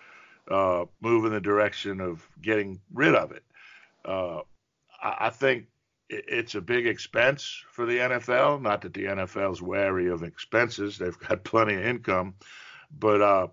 uh, 0.50 0.84
move 1.00 1.24
in 1.24 1.32
the 1.32 1.40
direction 1.40 2.00
of 2.00 2.26
getting 2.42 2.80
rid 2.92 3.14
of 3.14 3.32
it. 3.32 3.42
Uh, 4.04 4.40
I, 5.02 5.16
I 5.26 5.30
think 5.30 5.66
it's 6.10 6.56
a 6.56 6.60
big 6.60 6.86
expense 6.86 7.62
for 7.70 7.86
the 7.86 7.98
NFL. 7.98 8.60
Not 8.60 8.82
that 8.82 8.94
the 8.94 9.04
NFL's 9.04 9.62
wary 9.62 10.08
of 10.08 10.22
expenses; 10.22 10.98
they've 10.98 11.18
got 11.18 11.44
plenty 11.44 11.74
of 11.74 11.84
income. 11.84 12.34
But 12.98 13.22
uh, 13.22 13.46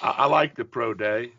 I, 0.00 0.10
I, 0.10 0.26
like 0.26 0.56
the 0.56 0.64
pro 0.64 0.94
day, 0.94 1.32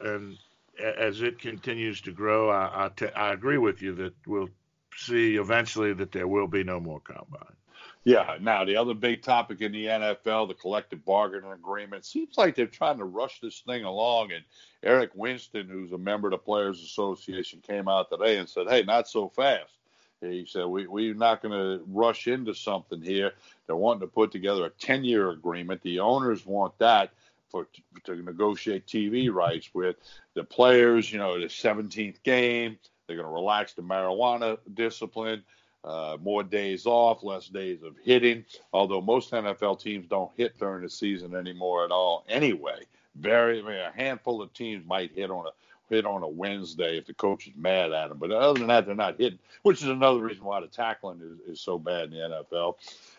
and 0.00 0.38
as 0.80 1.20
it 1.20 1.38
continues 1.38 2.00
to 2.02 2.12
grow, 2.12 2.48
I, 2.48 2.86
I, 2.86 2.90
t- 2.96 3.12
I 3.14 3.32
agree 3.32 3.58
with 3.58 3.82
you 3.82 3.94
that 3.96 4.14
we'll 4.26 4.48
see 4.96 5.36
eventually 5.36 5.92
that 5.92 6.12
there 6.12 6.26
will 6.26 6.48
be 6.48 6.64
no 6.64 6.80
more 6.80 7.00
combine. 7.00 7.56
Yeah. 8.04 8.38
Now, 8.40 8.64
the 8.64 8.76
other 8.76 8.94
big 8.94 9.22
topic 9.22 9.60
in 9.60 9.72
the 9.72 9.86
NFL, 9.86 10.48
the 10.48 10.54
collective 10.54 11.04
bargaining 11.04 11.50
agreement, 11.50 12.06
seems 12.06 12.38
like 12.38 12.54
they're 12.54 12.66
trying 12.66 12.98
to 12.98 13.04
rush 13.04 13.40
this 13.40 13.60
thing 13.66 13.84
along. 13.84 14.30
And 14.32 14.44
Eric 14.82 15.10
Winston, 15.14 15.68
who's 15.68 15.92
a 15.92 15.98
member 15.98 16.28
of 16.28 16.32
the 16.32 16.38
Players 16.38 16.82
Association, 16.82 17.60
came 17.66 17.88
out 17.88 18.08
today 18.08 18.38
and 18.38 18.48
said, 18.48 18.68
"Hey, 18.68 18.84
not 18.84 19.08
so 19.08 19.28
fast." 19.28 19.75
He 20.20 20.46
said, 20.48 20.66
we, 20.66 20.86
We're 20.86 21.14
not 21.14 21.42
going 21.42 21.52
to 21.52 21.84
rush 21.88 22.26
into 22.26 22.54
something 22.54 23.02
here. 23.02 23.32
They're 23.66 23.76
wanting 23.76 24.00
to 24.00 24.06
put 24.06 24.32
together 24.32 24.66
a 24.66 24.70
10 24.70 25.04
year 25.04 25.30
agreement. 25.30 25.82
The 25.82 26.00
owners 26.00 26.46
want 26.46 26.78
that 26.78 27.10
for 27.50 27.68
to 28.04 28.22
negotiate 28.22 28.86
TV 28.86 29.32
rights 29.32 29.70
with 29.74 29.96
the 30.34 30.44
players. 30.44 31.12
You 31.12 31.18
know, 31.18 31.38
the 31.38 31.46
17th 31.46 32.22
game, 32.22 32.78
they're 33.06 33.16
going 33.16 33.28
to 33.28 33.32
relax 33.32 33.74
the 33.74 33.82
marijuana 33.82 34.58
discipline 34.74 35.42
uh, 35.84 36.16
more 36.20 36.42
days 36.42 36.86
off, 36.86 37.22
less 37.22 37.48
days 37.48 37.82
of 37.82 37.94
hitting. 38.02 38.44
Although 38.72 39.00
most 39.00 39.30
NFL 39.30 39.80
teams 39.80 40.06
don't 40.06 40.32
hit 40.36 40.58
during 40.58 40.82
the 40.82 40.90
season 40.90 41.34
anymore 41.34 41.84
at 41.84 41.90
all, 41.90 42.24
anyway. 42.28 42.80
Very, 43.14 43.60
a 43.60 43.92
handful 43.94 44.42
of 44.42 44.52
teams 44.52 44.84
might 44.86 45.12
hit 45.12 45.30
on 45.30 45.46
a 45.46 45.50
hit 45.88 46.06
on 46.06 46.22
a 46.22 46.28
Wednesday 46.28 46.98
if 46.98 47.06
the 47.06 47.14
coach 47.14 47.46
is 47.46 47.54
mad 47.56 47.92
at 47.92 48.08
them. 48.08 48.18
But 48.18 48.32
other 48.32 48.58
than 48.58 48.68
that, 48.68 48.86
they're 48.86 48.94
not 48.94 49.18
hitting, 49.18 49.38
which 49.62 49.82
is 49.82 49.88
another 49.88 50.20
reason 50.20 50.44
why 50.44 50.60
the 50.60 50.66
tackling 50.66 51.20
is, 51.20 51.54
is 51.54 51.60
so 51.60 51.78
bad 51.78 52.04
in 52.04 52.10
the 52.10 52.44
NFL. 52.46 52.76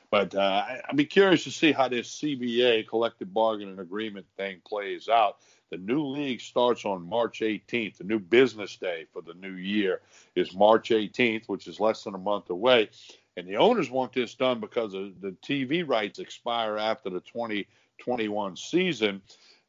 But 0.09 0.35
uh, 0.35 0.65
I'd 0.89 0.95
be 0.95 1.05
curious 1.05 1.43
to 1.43 1.51
see 1.51 1.71
how 1.71 1.89
this 1.89 2.09
CBA 2.21 2.87
collective 2.87 3.33
bargaining 3.33 3.79
agreement 3.79 4.25
thing 4.37 4.61
plays 4.65 5.09
out. 5.09 5.37
The 5.69 5.77
new 5.77 6.05
league 6.05 6.39
starts 6.39 6.85
on 6.85 7.07
March 7.07 7.41
18th. 7.41 7.97
The 7.97 8.05
new 8.05 8.19
business 8.19 8.77
day 8.77 9.05
for 9.11 9.21
the 9.21 9.33
new 9.33 9.53
year 9.53 10.01
is 10.35 10.55
March 10.55 10.89
18th, 10.89 11.49
which 11.49 11.67
is 11.67 11.79
less 11.79 12.03
than 12.03 12.15
a 12.15 12.19
month 12.19 12.49
away. 12.49 12.89
And 13.35 13.47
the 13.47 13.57
owners 13.57 13.91
want 13.91 14.13
this 14.13 14.33
done 14.33 14.59
because 14.59 14.93
the 14.93 15.35
TV 15.43 15.87
rights 15.87 16.19
expire 16.19 16.77
after 16.77 17.09
the 17.09 17.19
2021 17.19 18.55
season. 18.55 19.21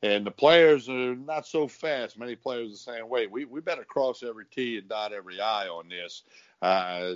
And 0.02 0.24
the 0.24 0.30
players 0.30 0.88
are 0.88 1.16
not 1.16 1.46
so 1.46 1.66
fast. 1.66 2.18
Many 2.18 2.36
players 2.36 2.72
are 2.72 2.92
saying, 2.92 3.08
wait, 3.08 3.30
we, 3.30 3.44
we 3.44 3.60
better 3.60 3.84
cross 3.84 4.22
every 4.22 4.44
T 4.46 4.78
and 4.78 4.88
dot 4.88 5.12
every 5.12 5.40
I 5.40 5.66
on 5.66 5.88
this. 5.88 6.22
Uh, 6.62 7.14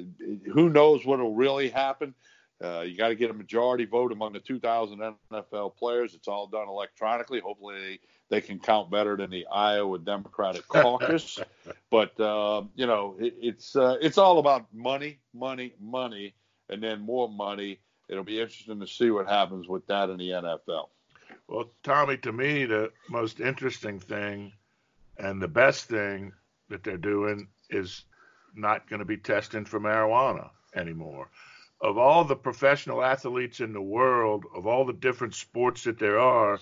who 0.52 0.68
knows 0.68 1.04
what 1.04 1.20
will 1.20 1.34
really 1.34 1.68
happen? 1.68 2.14
Uh, 2.62 2.80
you 2.80 2.96
got 2.96 3.08
to 3.08 3.14
get 3.14 3.30
a 3.30 3.34
majority 3.34 3.84
vote 3.84 4.12
among 4.12 4.32
the 4.32 4.38
2,000 4.38 5.16
NFL 5.32 5.76
players. 5.76 6.14
It's 6.14 6.28
all 6.28 6.46
done 6.46 6.68
electronically. 6.68 7.40
Hopefully, 7.40 7.80
they, 7.80 7.98
they 8.30 8.40
can 8.40 8.60
count 8.60 8.90
better 8.90 9.16
than 9.16 9.30
the 9.30 9.46
Iowa 9.46 9.98
Democratic 9.98 10.66
Caucus. 10.68 11.40
but 11.90 12.18
uh, 12.20 12.62
you 12.76 12.86
know, 12.86 13.16
it, 13.18 13.34
it's 13.40 13.74
uh, 13.74 13.96
it's 14.00 14.16
all 14.16 14.38
about 14.38 14.72
money, 14.72 15.18
money, 15.34 15.74
money, 15.80 16.34
and 16.68 16.80
then 16.80 17.00
more 17.00 17.28
money. 17.28 17.80
It'll 18.08 18.22
be 18.22 18.40
interesting 18.40 18.78
to 18.78 18.86
see 18.86 19.10
what 19.10 19.28
happens 19.28 19.66
with 19.66 19.86
that 19.88 20.10
in 20.10 20.18
the 20.18 20.30
NFL. 20.30 20.88
Well, 21.52 21.70
Tommy, 21.82 22.16
to 22.16 22.32
me, 22.32 22.64
the 22.64 22.92
most 23.10 23.38
interesting 23.38 24.00
thing 24.00 24.52
and 25.18 25.42
the 25.42 25.48
best 25.48 25.84
thing 25.84 26.32
that 26.70 26.82
they're 26.82 26.96
doing 26.96 27.48
is 27.68 28.04
not 28.54 28.88
going 28.88 29.00
to 29.00 29.04
be 29.04 29.18
testing 29.18 29.66
for 29.66 29.78
marijuana 29.78 30.48
anymore 30.74 31.28
of 31.82 31.98
all 31.98 32.24
the 32.24 32.36
professional 32.36 33.02
athletes 33.02 33.60
in 33.60 33.72
the 33.72 33.82
world, 33.82 34.44
of 34.54 34.66
all 34.66 34.86
the 34.86 34.92
different 34.92 35.34
sports 35.34 35.84
that 35.84 35.98
there 35.98 36.18
are, 36.18 36.60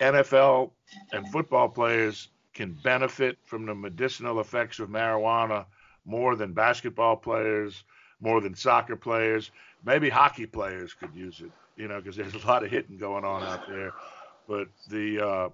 NFL 0.00 0.72
and 1.12 1.28
football 1.28 1.68
players 1.68 2.28
can 2.52 2.72
benefit 2.72 3.38
from 3.44 3.66
the 3.66 3.74
medicinal 3.74 4.40
effects 4.40 4.80
of 4.80 4.90
marijuana 4.90 5.64
more 6.04 6.34
than 6.34 6.52
basketball 6.52 7.16
players, 7.16 7.84
more 8.20 8.40
than 8.40 8.54
soccer 8.54 8.96
players. 8.96 9.50
Maybe 9.84 10.08
hockey 10.08 10.46
players 10.46 10.92
could 10.92 11.14
use 11.14 11.40
it, 11.40 11.52
you 11.76 11.88
know, 11.88 12.00
because 12.00 12.16
there's 12.16 12.34
a 12.34 12.46
lot 12.46 12.64
of 12.64 12.70
hitting 12.70 12.96
going 12.96 13.24
on 13.24 13.42
out 13.42 13.68
there. 13.68 13.92
But 14.48 14.68
the 14.88 15.20
uh, 15.20 15.48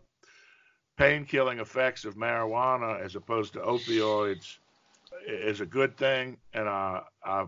pain 0.96 1.24
killing 1.24 1.58
effects 1.58 2.04
of 2.04 2.16
marijuana 2.16 3.00
as 3.00 3.16
opposed 3.16 3.54
to 3.54 3.60
opioids 3.60 4.58
is 5.26 5.60
a 5.60 5.66
good 5.66 5.96
thing. 5.96 6.36
And 6.54 6.68
uh, 6.68 7.00
I 7.24 7.46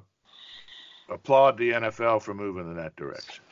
applaud 1.09 1.59
the 1.59 1.71
NFL 1.71 2.23
for 2.23 2.35
moving 2.35 2.71
in 2.71 2.77
that 2.77 2.97
direction. 2.97 3.45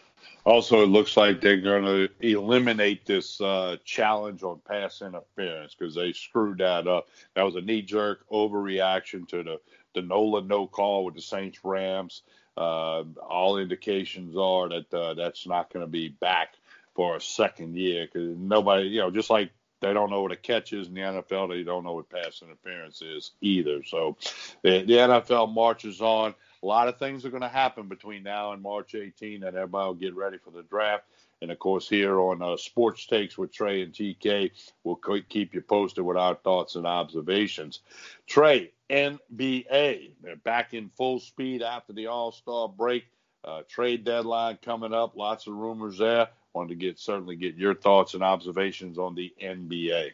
Also, 0.44 0.82
it 0.82 0.86
looks 0.86 1.16
like 1.16 1.40
they're 1.40 1.60
going 1.60 1.84
to 1.84 2.08
eliminate 2.20 3.06
this 3.06 3.40
uh, 3.40 3.76
challenge 3.84 4.42
on 4.42 4.60
pass 4.66 5.00
interference 5.00 5.74
because 5.74 5.94
they 5.94 6.12
screwed 6.12 6.58
that 6.58 6.88
up. 6.88 7.08
That 7.34 7.42
was 7.42 7.54
a 7.54 7.60
knee 7.60 7.82
jerk 7.82 8.28
overreaction 8.30 9.28
to 9.28 9.42
the, 9.44 9.60
the 9.94 10.02
NOLA 10.02 10.42
no 10.42 10.66
call 10.66 11.04
with 11.04 11.14
the 11.14 11.22
Saints 11.22 11.60
Rams. 11.62 12.22
Uh, 12.56 13.04
all 13.28 13.58
indications 13.58 14.36
are 14.36 14.68
that 14.68 14.94
uh, 14.94 15.14
that's 15.14 15.46
not 15.46 15.72
going 15.72 15.84
to 15.84 15.90
be 15.90 16.08
back 16.08 16.54
for 16.94 17.16
a 17.16 17.20
second 17.20 17.76
year 17.76 18.06
because 18.06 18.36
nobody, 18.36 18.88
you 18.88 19.00
know, 19.00 19.10
just 19.10 19.30
like 19.30 19.50
they 19.80 19.92
don't 19.92 20.10
know 20.10 20.22
what 20.22 20.32
a 20.32 20.36
catch 20.36 20.72
is 20.72 20.86
in 20.86 20.94
the 20.94 21.00
NFL, 21.00 21.48
they 21.48 21.62
don't 21.62 21.84
know 21.84 21.94
what 21.94 22.08
pass 22.08 22.40
interference 22.42 23.02
is 23.02 23.32
either. 23.40 23.82
So 23.84 24.16
the, 24.62 24.84
NFL 24.84 25.52
marches 25.52 26.00
on 26.00 26.34
a 26.62 26.66
lot 26.66 26.88
of 26.88 26.98
things 26.98 27.24
are 27.24 27.30
going 27.30 27.42
to 27.42 27.48
happen 27.48 27.88
between 27.88 28.22
now 28.22 28.52
and 28.52 28.62
March 28.62 28.94
18, 28.94 29.42
and 29.42 29.56
everybody 29.56 29.86
will 29.86 29.94
get 29.94 30.14
ready 30.14 30.38
for 30.38 30.50
the 30.52 30.62
draft. 30.62 31.04
And 31.42 31.50
of 31.50 31.58
course, 31.58 31.88
here 31.88 32.18
on 32.20 32.40
uh, 32.40 32.56
Sports 32.56 33.06
Takes 33.06 33.36
with 33.36 33.52
Trey 33.52 33.82
and 33.82 33.92
TK, 33.92 34.50
we'll 34.84 34.98
keep 35.28 35.52
you 35.52 35.60
posted 35.60 36.04
with 36.04 36.16
our 36.16 36.36
thoughts 36.36 36.76
and 36.76 36.86
observations. 36.86 37.80
Trey, 38.26 38.70
NBA, 38.88 40.12
they're 40.22 40.36
back 40.36 40.72
in 40.72 40.88
full 40.96 41.20
speed 41.20 41.62
after 41.62 41.92
the 41.92 42.06
All 42.06 42.32
Star 42.32 42.68
break. 42.68 43.04
Uh, 43.44 43.62
trade 43.68 44.04
deadline 44.04 44.56
coming 44.62 44.94
up, 44.94 45.16
lots 45.16 45.48
of 45.48 45.54
rumors 45.54 45.98
there. 45.98 46.28
Wanted 46.54 46.68
to 46.68 46.74
get 46.76 46.98
certainly 46.98 47.34
get 47.34 47.56
your 47.56 47.74
thoughts 47.74 48.14
and 48.14 48.22
observations 48.22 48.98
on 48.98 49.14
the 49.14 49.34
NBA. 49.42 50.12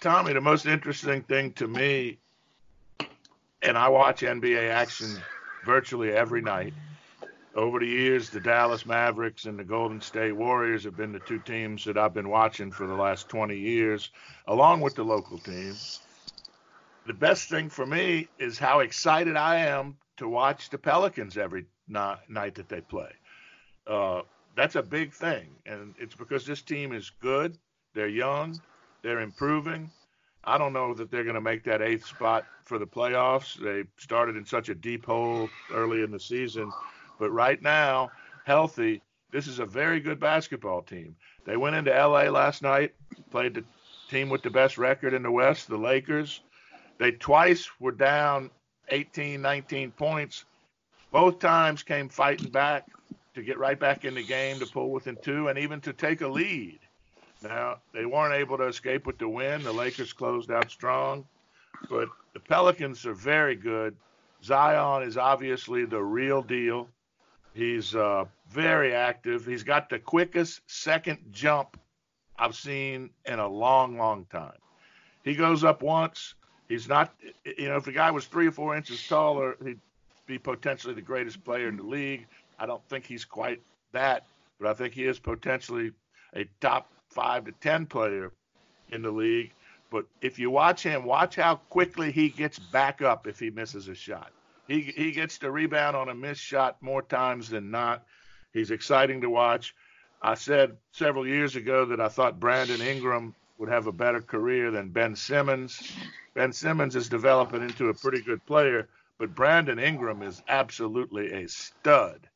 Tommy, 0.00 0.34
the 0.34 0.40
most 0.40 0.66
interesting 0.66 1.22
thing 1.22 1.52
to 1.54 1.66
me 1.66 2.18
and 3.62 3.78
I 3.78 3.88
watch 3.88 4.22
NBA 4.22 4.70
action 4.70 5.16
virtually 5.64 6.12
every 6.12 6.42
night. 6.42 6.74
Over 7.54 7.80
the 7.80 7.86
years, 7.86 8.30
the 8.30 8.40
Dallas 8.40 8.86
Mavericks 8.86 9.44
and 9.44 9.58
the 9.58 9.64
Golden 9.64 10.00
State 10.00 10.32
Warriors 10.32 10.84
have 10.84 10.96
been 10.96 11.12
the 11.12 11.20
two 11.20 11.38
teams 11.38 11.84
that 11.84 11.98
I've 11.98 12.14
been 12.14 12.30
watching 12.30 12.70
for 12.70 12.86
the 12.86 12.94
last 12.94 13.28
20 13.28 13.56
years, 13.56 14.10
along 14.46 14.80
with 14.80 14.94
the 14.94 15.04
local 15.04 15.38
team. 15.38 15.74
The 17.06 17.12
best 17.12 17.50
thing 17.50 17.68
for 17.68 17.84
me 17.84 18.28
is 18.38 18.58
how 18.58 18.80
excited 18.80 19.36
I 19.36 19.56
am 19.56 19.98
to 20.16 20.28
watch 20.28 20.70
the 20.70 20.78
Pelicans 20.78 21.36
every 21.36 21.66
night 21.88 22.54
that 22.54 22.68
they 22.68 22.80
play. 22.80 23.12
Uh, 23.86 24.22
that's 24.56 24.76
a 24.76 24.82
big 24.82 25.12
thing, 25.12 25.50
and 25.66 25.94
it's 25.98 26.14
because 26.14 26.46
this 26.46 26.62
team 26.62 26.92
is 26.92 27.10
good. 27.20 27.58
They're 27.94 28.08
young, 28.08 28.60
they're 29.02 29.20
improving, 29.20 29.90
I 30.44 30.58
don't 30.58 30.72
know 30.72 30.92
that 30.94 31.10
they're 31.10 31.22
going 31.22 31.36
to 31.36 31.40
make 31.40 31.64
that 31.64 31.82
eighth 31.82 32.06
spot 32.06 32.44
for 32.64 32.78
the 32.78 32.86
playoffs. 32.86 33.54
They 33.54 33.84
started 33.96 34.36
in 34.36 34.44
such 34.44 34.68
a 34.68 34.74
deep 34.74 35.06
hole 35.06 35.48
early 35.72 36.02
in 36.02 36.10
the 36.10 36.18
season, 36.18 36.72
but 37.22 37.30
right 37.30 37.62
now, 37.62 38.10
healthy, 38.44 39.00
this 39.30 39.46
is 39.46 39.60
a 39.60 39.64
very 39.64 40.00
good 40.00 40.18
basketball 40.18 40.82
team. 40.82 41.14
They 41.44 41.56
went 41.56 41.76
into 41.76 41.92
LA 41.92 42.22
last 42.22 42.62
night, 42.62 42.96
played 43.30 43.54
the 43.54 43.62
team 44.10 44.28
with 44.28 44.42
the 44.42 44.50
best 44.50 44.76
record 44.76 45.14
in 45.14 45.22
the 45.22 45.30
West, 45.30 45.68
the 45.68 45.76
Lakers. 45.76 46.40
They 46.98 47.12
twice 47.12 47.70
were 47.78 47.92
down 47.92 48.50
18, 48.88 49.40
19 49.40 49.92
points. 49.92 50.46
Both 51.12 51.38
times 51.38 51.84
came 51.84 52.08
fighting 52.08 52.50
back 52.50 52.88
to 53.34 53.42
get 53.44 53.56
right 53.56 53.78
back 53.78 54.04
in 54.04 54.14
the 54.16 54.24
game, 54.24 54.58
to 54.58 54.66
pull 54.66 54.90
within 54.90 55.16
two, 55.22 55.46
and 55.46 55.56
even 55.56 55.80
to 55.82 55.92
take 55.92 56.22
a 56.22 56.28
lead. 56.28 56.80
Now, 57.40 57.76
they 57.94 58.04
weren't 58.04 58.34
able 58.34 58.58
to 58.58 58.66
escape 58.66 59.06
with 59.06 59.18
the 59.18 59.28
win. 59.28 59.62
The 59.62 59.70
Lakers 59.70 60.12
closed 60.12 60.50
out 60.50 60.72
strong, 60.72 61.24
but 61.88 62.08
the 62.34 62.40
Pelicans 62.40 63.06
are 63.06 63.14
very 63.14 63.54
good. 63.54 63.94
Zion 64.42 65.04
is 65.04 65.16
obviously 65.16 65.84
the 65.84 66.02
real 66.02 66.42
deal. 66.42 66.88
He's 67.54 67.94
uh, 67.94 68.24
very 68.50 68.94
active. 68.94 69.44
He's 69.44 69.62
got 69.62 69.90
the 69.90 69.98
quickest 69.98 70.60
second 70.66 71.18
jump 71.30 71.78
I've 72.38 72.54
seen 72.54 73.10
in 73.26 73.38
a 73.38 73.48
long, 73.48 73.98
long 73.98 74.24
time. 74.26 74.56
He 75.22 75.34
goes 75.34 75.62
up 75.62 75.82
once. 75.82 76.34
He's 76.68 76.88
not, 76.88 77.12
you 77.44 77.68
know, 77.68 77.76
if 77.76 77.84
the 77.84 77.92
guy 77.92 78.10
was 78.10 78.24
three 78.24 78.46
or 78.46 78.52
four 78.52 78.74
inches 78.74 79.06
taller, 79.06 79.56
he'd 79.62 79.80
be 80.26 80.38
potentially 80.38 80.94
the 80.94 81.02
greatest 81.02 81.44
player 81.44 81.68
in 81.68 81.76
the 81.76 81.82
league. 81.82 82.26
I 82.58 82.66
don't 82.66 82.82
think 82.88 83.04
he's 83.04 83.24
quite 83.24 83.60
that, 83.92 84.24
but 84.58 84.68
I 84.68 84.74
think 84.74 84.94
he 84.94 85.04
is 85.04 85.18
potentially 85.18 85.92
a 86.34 86.46
top 86.60 86.90
five 87.10 87.44
to 87.44 87.52
ten 87.60 87.84
player 87.84 88.32
in 88.90 89.02
the 89.02 89.10
league. 89.10 89.52
But 89.90 90.06
if 90.22 90.38
you 90.38 90.50
watch 90.50 90.82
him, 90.82 91.04
watch 91.04 91.36
how 91.36 91.56
quickly 91.56 92.10
he 92.10 92.30
gets 92.30 92.58
back 92.58 93.02
up 93.02 93.26
if 93.26 93.38
he 93.38 93.50
misses 93.50 93.88
a 93.88 93.94
shot. 93.94 94.32
He 94.72 94.80
he 94.80 95.12
gets 95.12 95.36
the 95.36 95.50
rebound 95.50 95.94
on 95.96 96.08
a 96.08 96.14
missed 96.14 96.40
shot 96.40 96.80
more 96.80 97.02
times 97.02 97.50
than 97.50 97.70
not. 97.70 98.06
He's 98.54 98.70
exciting 98.70 99.20
to 99.20 99.28
watch. 99.28 99.74
I 100.22 100.32
said 100.32 100.78
several 100.92 101.26
years 101.26 101.56
ago 101.56 101.84
that 101.84 102.00
I 102.00 102.08
thought 102.08 102.40
Brandon 102.40 102.80
Ingram 102.80 103.34
would 103.58 103.68
have 103.68 103.86
a 103.86 103.92
better 103.92 104.22
career 104.22 104.70
than 104.70 104.88
Ben 104.88 105.14
Simmons. 105.14 105.92
Ben 106.32 106.54
Simmons 106.54 106.96
is 106.96 107.10
developing 107.10 107.60
into 107.60 107.90
a 107.90 107.94
pretty 107.94 108.22
good 108.22 108.46
player, 108.46 108.88
but 109.18 109.34
Brandon 109.34 109.78
Ingram 109.78 110.22
is 110.22 110.42
absolutely 110.48 111.32
a 111.32 111.48
stud. 111.48 112.26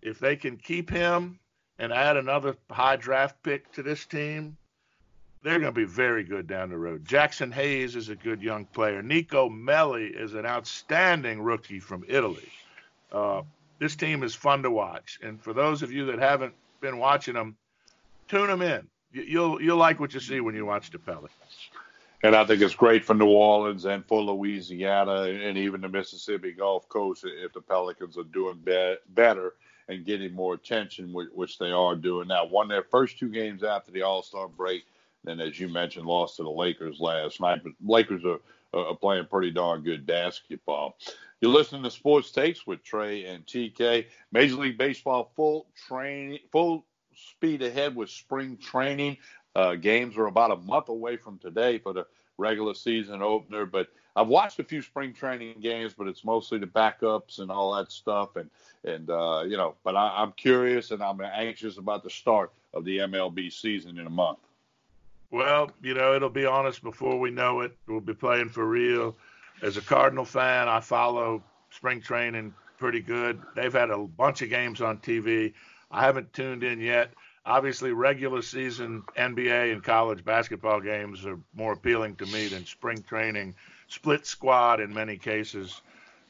If 0.00 0.18
they 0.18 0.34
can 0.34 0.56
keep 0.56 0.88
him 0.88 1.38
and 1.78 1.92
add 1.92 2.16
another 2.16 2.56
high 2.70 2.96
draft 2.96 3.42
pick 3.42 3.70
to 3.72 3.82
this 3.82 4.06
team, 4.06 4.56
they're 5.46 5.60
going 5.60 5.72
to 5.72 5.80
be 5.80 5.84
very 5.84 6.24
good 6.24 6.48
down 6.48 6.70
the 6.70 6.76
road. 6.76 7.04
Jaxson 7.04 7.52
Hayes 7.52 7.94
is 7.94 8.08
a 8.08 8.16
good 8.16 8.42
young 8.42 8.64
player. 8.64 9.00
Nico 9.00 9.48
Melli 9.48 10.10
is 10.10 10.34
an 10.34 10.44
outstanding 10.44 11.40
rookie 11.40 11.78
from 11.78 12.04
Italy. 12.08 12.48
Uh, 13.12 13.42
this 13.78 13.94
team 13.94 14.24
is 14.24 14.34
fun 14.34 14.64
to 14.64 14.72
watch, 14.72 15.20
and 15.22 15.40
for 15.40 15.52
those 15.52 15.82
of 15.82 15.92
you 15.92 16.04
that 16.06 16.18
haven't 16.18 16.52
been 16.80 16.98
watching 16.98 17.34
them, 17.34 17.56
tune 18.26 18.48
them 18.48 18.60
in. 18.60 18.88
You'll 19.12 19.62
you'll 19.62 19.76
like 19.76 20.00
what 20.00 20.12
you 20.14 20.18
see 20.18 20.40
when 20.40 20.56
you 20.56 20.66
watch 20.66 20.90
the 20.90 20.98
Pelicans. 20.98 21.30
And 22.24 22.34
I 22.34 22.44
think 22.44 22.60
it's 22.60 22.74
great 22.74 23.04
for 23.04 23.14
New 23.14 23.28
Orleans 23.28 23.84
and 23.84 24.04
for 24.04 24.20
Louisiana 24.20 25.22
and 25.22 25.56
even 25.56 25.80
the 25.80 25.88
Mississippi 25.88 26.50
Gulf 26.50 26.88
Coast 26.88 27.24
if 27.24 27.52
the 27.52 27.60
Pelicans 27.60 28.18
are 28.18 28.24
doing 28.24 28.58
be- 28.64 28.96
better 29.10 29.54
and 29.88 30.04
getting 30.04 30.34
more 30.34 30.54
attention, 30.54 31.12
which 31.12 31.58
they 31.58 31.70
are 31.70 31.94
doing 31.94 32.26
now. 32.26 32.46
Won 32.46 32.66
their 32.66 32.82
first 32.82 33.16
two 33.16 33.28
games 33.28 33.62
after 33.62 33.92
the 33.92 34.02
All 34.02 34.24
Star 34.24 34.48
break. 34.48 34.84
Then, 35.26 35.40
as 35.40 35.60
you 35.60 35.68
mentioned, 35.68 36.06
lost 36.06 36.36
to 36.36 36.44
the 36.44 36.50
Lakers 36.50 37.00
last 37.00 37.40
night. 37.40 37.62
But 37.62 37.72
Lakers 37.84 38.22
are, 38.24 38.38
are 38.72 38.96
playing 38.96 39.26
pretty 39.26 39.50
darn 39.50 39.82
good 39.82 40.06
basketball. 40.06 40.96
You're 41.40 41.52
listening 41.52 41.82
to 41.82 41.90
Sports 41.90 42.30
Takes 42.30 42.66
with 42.66 42.82
Trey 42.82 43.26
and 43.26 43.44
TK. 43.44 44.06
Major 44.32 44.54
League 44.54 44.78
Baseball 44.78 45.32
full 45.36 45.66
training, 45.86 46.38
full 46.50 46.86
speed 47.14 47.62
ahead 47.62 47.94
with 47.94 48.08
spring 48.08 48.56
training. 48.56 49.18
Uh, 49.54 49.74
games 49.74 50.16
are 50.16 50.26
about 50.26 50.50
a 50.50 50.56
month 50.56 50.88
away 50.88 51.16
from 51.16 51.38
today 51.38 51.78
for 51.78 51.92
the 51.92 52.06
regular 52.38 52.74
season 52.74 53.22
opener, 53.22 53.66
but 53.66 53.88
I've 54.14 54.28
watched 54.28 54.58
a 54.60 54.64
few 54.64 54.80
spring 54.80 55.12
training 55.12 55.60
games, 55.60 55.94
but 55.96 56.06
it's 56.06 56.24
mostly 56.24 56.58
the 56.58 56.66
backups 56.66 57.38
and 57.38 57.50
all 57.50 57.74
that 57.74 57.92
stuff. 57.92 58.36
And 58.36 58.50
and 58.84 59.10
uh, 59.10 59.44
you 59.46 59.56
know, 59.56 59.74
but 59.84 59.96
I, 59.96 60.22
I'm 60.22 60.32
curious 60.32 60.90
and 60.90 61.02
I'm 61.02 61.20
anxious 61.20 61.76
about 61.78 62.02
the 62.02 62.10
start 62.10 62.52
of 62.72 62.84
the 62.84 62.98
MLB 62.98 63.52
season 63.52 63.98
in 63.98 64.06
a 64.06 64.10
month. 64.10 64.38
Well, 65.30 65.70
you 65.82 65.94
know, 65.94 66.14
it'll 66.14 66.30
be 66.30 66.46
on 66.46 66.66
us 66.66 66.78
before 66.78 67.18
we 67.18 67.30
know 67.30 67.60
it. 67.60 67.76
We'll 67.86 68.00
be 68.00 68.14
playing 68.14 68.50
for 68.50 68.64
real. 68.64 69.16
As 69.62 69.76
a 69.76 69.82
Cardinal 69.82 70.24
fan, 70.24 70.68
I 70.68 70.80
follow 70.80 71.42
spring 71.70 72.00
training 72.00 72.54
pretty 72.78 73.00
good. 73.00 73.40
They've 73.54 73.72
had 73.72 73.90
a 73.90 73.98
bunch 73.98 74.42
of 74.42 74.50
games 74.50 74.80
on 74.80 74.98
TV. 74.98 75.52
I 75.90 76.02
haven't 76.02 76.32
tuned 76.32 76.62
in 76.62 76.80
yet. 76.80 77.12
Obviously, 77.44 77.92
regular 77.92 78.42
season 78.42 79.02
NBA 79.16 79.72
and 79.72 79.82
college 79.82 80.24
basketball 80.24 80.80
games 80.80 81.24
are 81.24 81.38
more 81.54 81.72
appealing 81.72 82.16
to 82.16 82.26
me 82.26 82.48
than 82.48 82.66
spring 82.66 83.02
training, 83.02 83.54
split 83.88 84.26
squad 84.26 84.80
in 84.80 84.92
many 84.92 85.16
cases, 85.16 85.80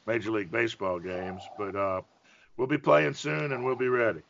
Major 0.05 0.31
League 0.31 0.51
Baseball 0.51 0.99
games. 0.99 1.41
But 1.57 1.75
uh, 1.75 2.01
we'll 2.55 2.67
be 2.67 2.77
playing 2.77 3.15
soon 3.15 3.51
and 3.51 3.65
we'll 3.65 3.75
be 3.75 3.89
ready. 3.89 4.21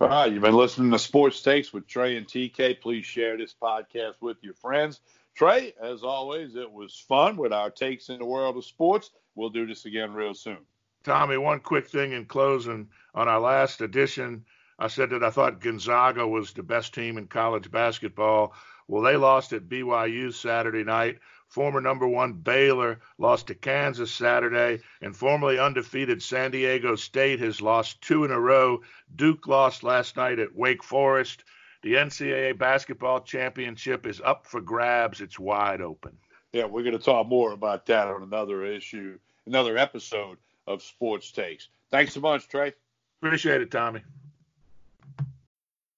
All 0.00 0.06
right, 0.06 0.30
you've 0.30 0.42
been 0.42 0.54
listening 0.54 0.92
to 0.92 0.98
Sports 0.98 1.42
Takes 1.42 1.72
with 1.72 1.88
Trey 1.88 2.16
and 2.16 2.24
TK. 2.24 2.80
Please 2.80 3.04
share 3.04 3.36
this 3.36 3.52
podcast 3.60 4.14
with 4.20 4.36
your 4.42 4.54
friends. 4.54 5.00
Trey, 5.34 5.74
as 5.82 6.04
always, 6.04 6.54
it 6.54 6.70
was 6.70 7.04
fun 7.08 7.36
with 7.36 7.52
our 7.52 7.68
takes 7.68 8.08
in 8.08 8.20
the 8.20 8.24
world 8.24 8.56
of 8.56 8.64
sports. 8.64 9.10
We'll 9.34 9.50
do 9.50 9.66
this 9.66 9.86
again 9.86 10.12
real 10.14 10.34
soon. 10.34 10.58
Tommy, 11.02 11.36
one 11.36 11.58
quick 11.58 11.88
thing 11.88 12.12
in 12.12 12.26
closing. 12.26 12.90
On 13.12 13.26
our 13.26 13.40
last 13.40 13.80
edition, 13.80 14.44
I 14.78 14.86
said 14.86 15.10
that 15.10 15.24
I 15.24 15.30
thought 15.30 15.60
Gonzaga 15.60 16.24
was 16.28 16.52
the 16.52 16.62
best 16.62 16.94
team 16.94 17.18
in 17.18 17.26
college 17.26 17.68
basketball. 17.68 18.54
Well, 18.86 19.02
they 19.02 19.16
lost 19.16 19.52
at 19.52 19.68
BYU 19.68 20.32
Saturday 20.32 20.84
night. 20.84 21.18
Former 21.48 21.80
number 21.80 22.06
one 22.06 22.34
Baylor 22.34 23.00
lost 23.16 23.46
to 23.46 23.54
Kansas 23.54 24.12
Saturday, 24.12 24.82
and 25.00 25.16
formerly 25.16 25.58
undefeated 25.58 26.22
San 26.22 26.50
Diego 26.50 26.94
State 26.94 27.40
has 27.40 27.62
lost 27.62 28.02
two 28.02 28.24
in 28.24 28.30
a 28.30 28.38
row. 28.38 28.82
Duke 29.16 29.46
lost 29.46 29.82
last 29.82 30.16
night 30.16 30.38
at 30.38 30.54
Wake 30.54 30.84
Forest. 30.84 31.44
The 31.82 31.94
NCAA 31.94 32.58
basketball 32.58 33.20
championship 33.20 34.06
is 34.06 34.20
up 34.20 34.46
for 34.46 34.60
grabs. 34.60 35.20
It's 35.20 35.38
wide 35.38 35.80
open. 35.80 36.18
Yeah, 36.52 36.66
we're 36.66 36.82
going 36.82 36.98
to 36.98 37.02
talk 37.04 37.26
more 37.26 37.52
about 37.52 37.86
that 37.86 38.08
on 38.08 38.22
another 38.22 38.64
issue, 38.64 39.18
another 39.46 39.78
episode 39.78 40.38
of 40.66 40.82
Sports 40.82 41.32
Takes. 41.32 41.68
Thanks 41.90 42.12
so 42.12 42.20
much, 42.20 42.48
Trey. 42.48 42.74
Appreciate 43.22 43.62
it, 43.62 43.70
Tommy. 43.70 44.02